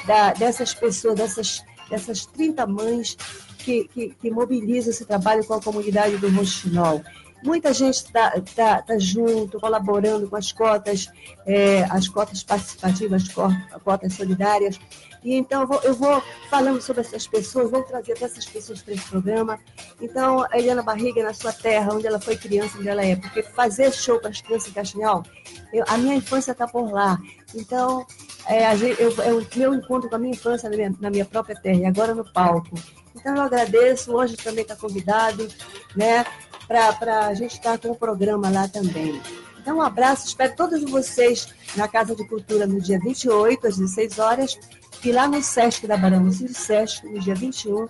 da- 0.06 0.34
dessas 0.34 0.74
pessoas, 0.74 1.16
dessas, 1.16 1.64
dessas 1.90 2.26
30 2.26 2.66
mães 2.68 3.16
que, 3.60 3.88
que, 3.90 4.10
que 4.22 4.30
mobilizam 4.32 4.92
esse 4.92 5.06
trabalho 5.06 5.46
com 5.46 5.54
a 5.54 5.62
comunidade 5.62 6.18
do 6.18 6.30
Rouxinol. 6.30 7.02
Muita 7.44 7.74
gente 7.74 7.96
está 7.96 8.32
tá, 8.56 8.82
tá 8.82 8.98
junto, 8.98 9.60
colaborando 9.60 10.30
com 10.30 10.36
as 10.38 10.52
cotas, 10.54 11.10
é, 11.46 11.84
as 11.90 12.08
cotas 12.08 12.42
participativas, 12.44 13.28
co- 13.30 13.50
cotas 13.84 14.14
solidárias. 14.14 14.80
E 15.24 15.36
então 15.36 15.62
eu 15.62 15.68
vou, 15.68 15.80
eu 15.84 15.94
vou 15.94 16.22
falando 16.50 16.82
sobre 16.82 17.02
essas 17.02 17.26
pessoas, 17.28 17.72
vou 17.72 17.82
trazer 17.84 18.12
até 18.14 18.26
essas 18.26 18.46
pessoas 18.46 18.82
para 18.82 18.94
esse 18.94 19.04
programa. 19.10 19.60
Então, 20.02 20.46
a 20.52 20.58
Eliana 20.58 20.84
Barriga, 20.84 21.24
na 21.24 21.34
sua 21.34 21.54
terra, 21.54 21.94
onde 21.94 22.06
ela 22.06 22.20
foi 22.20 22.36
criança, 22.36 22.78
onde 22.78 22.90
ela 22.90 23.06
é, 23.06 23.16
porque 23.16 23.42
fazer 23.42 23.92
show 23.94 24.20
para 24.20 24.30
as 24.32 24.42
crianças 24.42 24.70
em 24.70 24.74
Castanhal, 24.74 25.24
eu- 25.72 25.86
a 25.88 25.98
minha 25.98 26.16
infância 26.16 26.52
está 26.52 26.68
por 26.68 26.92
lá. 26.92 27.18
Então, 27.56 28.06
é, 28.48 28.76
gente- 28.76 29.02
eu, 29.02 29.14
é 29.22 29.34
o 29.34 29.46
meu 29.56 29.74
encontro 29.74 30.10
com 30.10 30.16
a 30.16 30.20
minha 30.20 30.34
infância 30.34 30.70
na 30.70 30.76
minha, 30.76 30.94
na 31.00 31.10
minha 31.10 31.26
própria 31.26 31.56
terra, 31.56 31.78
e 31.80 31.86
agora 31.86 32.14
no 32.14 32.26
palco. 32.26 32.76
Então, 33.16 33.36
eu 33.36 33.42
agradeço, 33.44 34.12
hoje 34.14 34.36
também 34.36 34.64
está 34.64 34.76
convidado, 34.76 35.48
né, 35.96 36.26
para 36.68 37.28
a 37.28 37.34
gente 37.34 37.54
estar 37.54 37.78
com 37.78 37.90
o 37.92 37.96
programa 37.96 38.50
lá 38.50 38.68
também. 38.68 39.22
Então, 39.62 39.78
um 39.78 39.82
abraço, 39.82 40.28
espero 40.28 40.56
todos 40.58 40.84
vocês 40.84 41.48
na 41.78 41.88
Casa 41.88 42.14
de 42.16 42.28
Cultura 42.28 42.68
no 42.68 42.82
dia 42.82 43.00
28, 43.00 43.68
às 43.68 43.78
16 43.78 44.20
horas, 44.20 44.60
e 45.04 45.12
lá 45.12 45.28
no 45.28 45.44
Sesc 45.44 45.86
da 45.86 45.98
Barão, 45.98 46.32
Cine 46.32 46.54
Sesc, 46.54 47.06
no 47.06 47.20
dia 47.20 47.36
21, 47.36 47.88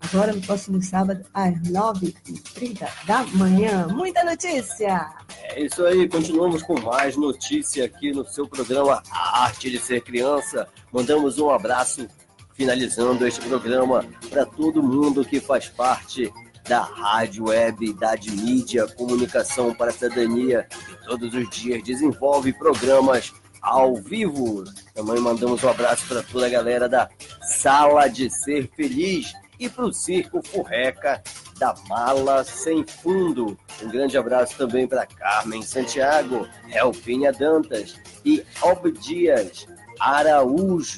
agora 0.00 0.32
no 0.32 0.40
próximo 0.40 0.80
sábado, 0.80 1.24
às 1.34 1.52
9h30 1.60 2.88
da 3.06 3.22
manhã. 3.34 3.86
Muita 3.88 4.24
notícia! 4.24 5.10
É 5.42 5.62
isso 5.62 5.84
aí, 5.84 6.08
continuamos 6.08 6.62
com 6.62 6.80
mais 6.80 7.16
notícia 7.16 7.84
aqui 7.84 8.12
no 8.12 8.24
seu 8.24 8.48
programa 8.48 9.02
A 9.10 9.44
Arte 9.44 9.70
de 9.70 9.78
Ser 9.78 10.00
Criança. 10.00 10.66
Mandamos 10.90 11.38
um 11.38 11.50
abraço 11.50 12.08
finalizando 12.54 13.26
este 13.26 13.40
programa 13.46 14.04
para 14.30 14.46
todo 14.46 14.82
mundo 14.82 15.24
que 15.24 15.40
faz 15.40 15.68
parte 15.68 16.32
da 16.66 16.80
rádio 16.82 17.48
web, 17.48 17.92
da 17.94 18.14
mídia, 18.16 18.86
comunicação 18.86 19.74
para 19.74 19.90
a 19.90 19.92
cidadania, 19.92 20.66
que 20.70 21.06
todos 21.06 21.34
os 21.34 21.48
dias 21.50 21.82
desenvolve 21.82 22.52
programas 22.52 23.32
ao 23.68 23.96
vivo. 23.96 24.64
Também 24.94 25.20
mandamos 25.20 25.62
um 25.62 25.68
abraço 25.68 26.06
para 26.06 26.22
toda 26.22 26.46
a 26.46 26.50
galera 26.50 26.88
da 26.88 27.08
Sala 27.42 28.08
de 28.08 28.30
Ser 28.30 28.68
Feliz 28.74 29.32
e 29.58 29.68
para 29.68 29.84
o 29.84 29.92
Circo 29.92 30.40
Furreca 30.42 31.22
da 31.58 31.74
Mala 31.88 32.44
Sem 32.44 32.84
Fundo. 32.86 33.58
Um 33.82 33.88
grande 33.88 34.16
abraço 34.16 34.56
também 34.56 34.86
para 34.86 35.06
Carmen 35.06 35.62
Santiago, 35.62 36.46
Elfinha 36.72 37.32
Dantas 37.32 37.96
e 38.24 38.42
Obdias 38.62 39.66
Araújo. 39.98 40.96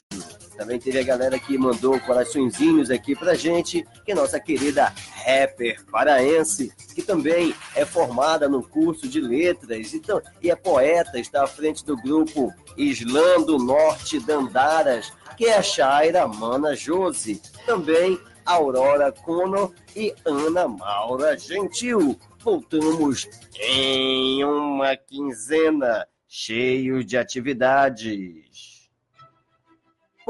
Também 0.60 0.78
teve 0.78 0.98
a 0.98 1.02
galera 1.02 1.38
que 1.38 1.56
mandou 1.56 1.98
coraçõezinhos 2.00 2.90
aqui 2.90 3.16
pra 3.16 3.34
gente, 3.34 3.82
que 4.04 4.12
é 4.12 4.14
nossa 4.14 4.38
querida 4.38 4.92
rapper 5.24 5.82
paraense, 5.90 6.70
que 6.94 7.00
também 7.00 7.54
é 7.74 7.86
formada 7.86 8.46
no 8.46 8.62
curso 8.62 9.08
de 9.08 9.22
letras 9.22 9.94
então, 9.94 10.20
e 10.42 10.50
é 10.50 10.54
poeta, 10.54 11.18
está 11.18 11.44
à 11.44 11.46
frente 11.46 11.82
do 11.82 11.96
grupo 11.96 12.52
Islã 12.76 13.40
do 13.40 13.56
Norte 13.56 14.20
Dandaras, 14.20 15.10
que 15.34 15.46
é 15.46 15.56
a 15.56 15.62
Shaira 15.62 16.28
Mana 16.28 16.76
Josi. 16.76 17.40
Também 17.64 18.20
Aurora 18.44 19.10
Cono 19.10 19.74
e 19.96 20.14
Ana 20.26 20.68
Maura 20.68 21.38
Gentil. 21.38 22.20
Voltamos 22.40 23.26
em 23.58 24.44
uma 24.44 24.94
quinzena 24.94 26.06
cheio 26.28 27.02
de 27.02 27.16
atividades. 27.16 28.69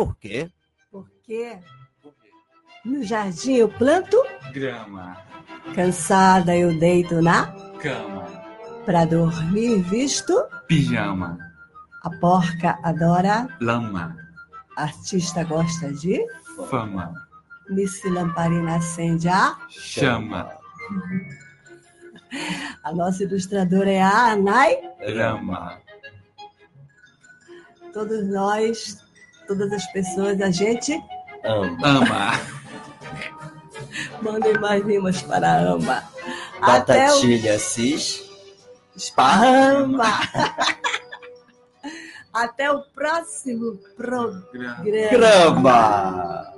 Por 0.00 0.16
quê? 0.16 0.50
Porque 0.90 1.58
no 2.86 3.02
jardim 3.04 3.56
eu 3.56 3.68
planto 3.68 4.16
Grama. 4.50 5.18
Cansada 5.74 6.56
eu 6.56 6.78
deito 6.78 7.20
na 7.20 7.52
Cama. 7.82 8.24
pra 8.86 9.04
dormir 9.04 9.82
visto. 9.82 10.32
Pijama. 10.66 11.36
A 12.02 12.08
porca 12.18 12.78
adora, 12.82 13.46
Lama. 13.60 14.16
artista 14.74 15.44
gosta 15.44 15.92
de. 15.92 16.18
Fama. 16.70 17.12
Miss 17.68 18.02
Lamparina 18.04 18.76
acende 18.76 19.28
a. 19.28 19.54
Chama. 19.68 20.50
A 22.84 22.92
nossa 22.94 23.24
ilustradora 23.24 23.90
é 23.90 24.00
a 24.00 24.32
Anai. 24.32 24.78
Rama. 25.14 25.78
Todos 27.92 28.26
nós, 28.28 29.04
todas 29.50 29.72
as 29.72 29.84
pessoas, 29.92 30.40
a 30.40 30.48
gente 30.50 30.92
Amo. 31.42 31.76
Ama. 31.84 32.38
mandem 34.22 34.52
mais 34.60 34.84
rimas 34.86 35.20
para 35.22 35.48
a 35.52 35.60
Amba. 35.72 36.04
Até 36.62 37.06
o 37.06 37.14
Batatilha 37.14 37.58
cis. 37.58 38.30
Esparrama. 38.94 40.04
Até 42.32 42.70
o 42.70 42.82
próximo 42.94 43.76
programa. 43.96 44.46
Gra- 44.84 45.10
Grama. 45.10 46.54